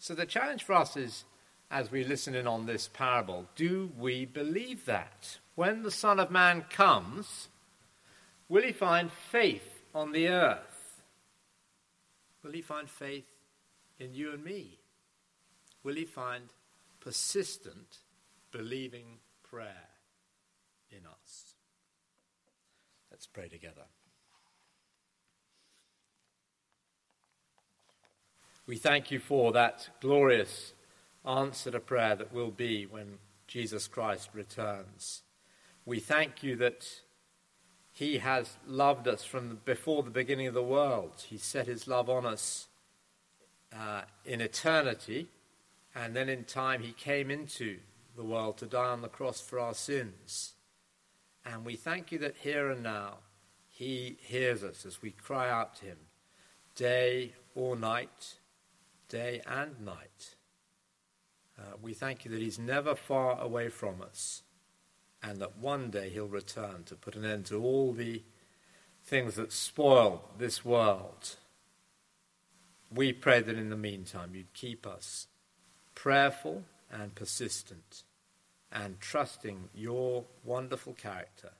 So 0.00 0.16
the 0.16 0.26
challenge 0.26 0.64
for 0.64 0.72
us 0.72 0.96
is, 0.96 1.24
as 1.70 1.92
we 1.92 2.02
listen 2.02 2.34
in 2.34 2.48
on 2.48 2.66
this 2.66 2.88
parable, 2.92 3.46
do 3.54 3.92
we 3.96 4.24
believe 4.24 4.84
that? 4.86 5.38
When 5.54 5.84
the 5.84 5.92
Son 5.92 6.18
of 6.18 6.32
Man 6.32 6.64
comes, 6.68 7.50
will 8.48 8.64
he 8.64 8.72
find 8.72 9.12
faith 9.12 9.84
on 9.94 10.10
the 10.10 10.26
earth? 10.26 11.02
Will 12.42 12.50
he 12.50 12.62
find 12.62 12.90
faith 12.90 13.28
in 14.00 14.12
you 14.12 14.32
and 14.32 14.42
me? 14.42 14.80
Will 15.84 15.94
he 15.94 16.04
find 16.04 16.46
persistent, 16.98 17.98
believing 18.50 19.18
prayer 19.48 19.88
in 20.90 21.06
us. 21.06 21.54
Let's 23.12 23.28
pray 23.28 23.48
together. 23.48 23.84
We 28.66 28.76
thank 28.76 29.12
you 29.12 29.20
for 29.20 29.52
that 29.52 29.90
glorious 30.00 30.72
answer 31.24 31.70
to 31.70 31.78
prayer 31.78 32.16
that 32.16 32.32
will 32.32 32.50
be 32.50 32.84
when 32.84 33.18
Jesus 33.46 33.86
Christ 33.86 34.30
returns. 34.32 35.22
We 35.84 36.00
thank 36.00 36.42
you 36.42 36.56
that 36.56 36.84
he 37.92 38.18
has 38.18 38.56
loved 38.66 39.06
us 39.06 39.22
from 39.22 39.60
before 39.64 40.02
the 40.02 40.10
beginning 40.10 40.48
of 40.48 40.54
the 40.54 40.64
world. 40.64 41.24
He 41.28 41.38
set 41.38 41.68
his 41.68 41.86
love 41.86 42.10
on 42.10 42.26
us 42.26 42.66
uh, 43.72 44.02
in 44.24 44.40
eternity, 44.40 45.28
and 45.94 46.16
then 46.16 46.28
in 46.28 46.42
time 46.42 46.82
he 46.82 46.90
came 46.92 47.30
into 47.30 47.78
the 48.16 48.24
world 48.24 48.58
to 48.58 48.66
die 48.66 48.88
on 48.88 49.00
the 49.00 49.08
cross 49.08 49.40
for 49.40 49.60
our 49.60 49.74
sins. 49.74 50.54
And 51.44 51.64
we 51.64 51.76
thank 51.76 52.10
you 52.10 52.18
that 52.18 52.34
here 52.42 52.68
and 52.68 52.82
now 52.82 53.18
he 53.68 54.16
hears 54.22 54.64
us 54.64 54.84
as 54.84 55.00
we 55.02 55.12
cry 55.12 55.48
out 55.48 55.76
to 55.76 55.84
him 55.84 55.98
day 56.74 57.32
or 57.54 57.76
night, 57.76 58.34
day 59.08 59.40
and 59.46 59.80
night. 59.80 60.34
Uh, 61.58 61.76
we 61.80 61.94
thank 61.94 62.24
you 62.24 62.30
that 62.30 62.40
he's 62.40 62.58
never 62.58 62.94
far 62.94 63.40
away 63.40 63.68
from 63.68 64.02
us 64.02 64.42
and 65.22 65.38
that 65.38 65.58
one 65.58 65.90
day 65.90 66.10
he'll 66.10 66.26
return 66.26 66.84
to 66.84 66.94
put 66.94 67.16
an 67.16 67.24
end 67.24 67.46
to 67.46 67.62
all 67.62 67.92
the 67.92 68.22
things 69.04 69.36
that 69.36 69.52
spoil 69.52 70.22
this 70.38 70.64
world. 70.64 71.36
We 72.94 73.12
pray 73.12 73.40
that 73.40 73.56
in 73.56 73.70
the 73.70 73.76
meantime 73.76 74.34
you'd 74.34 74.52
keep 74.52 74.86
us 74.86 75.26
prayerful 75.94 76.64
and 76.90 77.14
persistent 77.14 78.02
and 78.70 79.00
trusting 79.00 79.70
your 79.74 80.24
wonderful 80.44 80.92
character. 80.92 81.52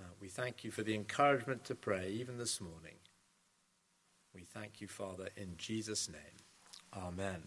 Uh, 0.00 0.04
we 0.20 0.28
thank 0.28 0.64
you 0.64 0.70
for 0.70 0.82
the 0.82 0.94
encouragement 0.94 1.64
to 1.64 1.74
pray 1.74 2.08
even 2.08 2.38
this 2.38 2.60
morning. 2.60 2.94
We 4.34 4.44
thank 4.44 4.80
you, 4.80 4.88
Father, 4.88 5.28
in 5.36 5.56
Jesus' 5.56 6.08
name. 6.08 6.20
Amen. 6.94 7.42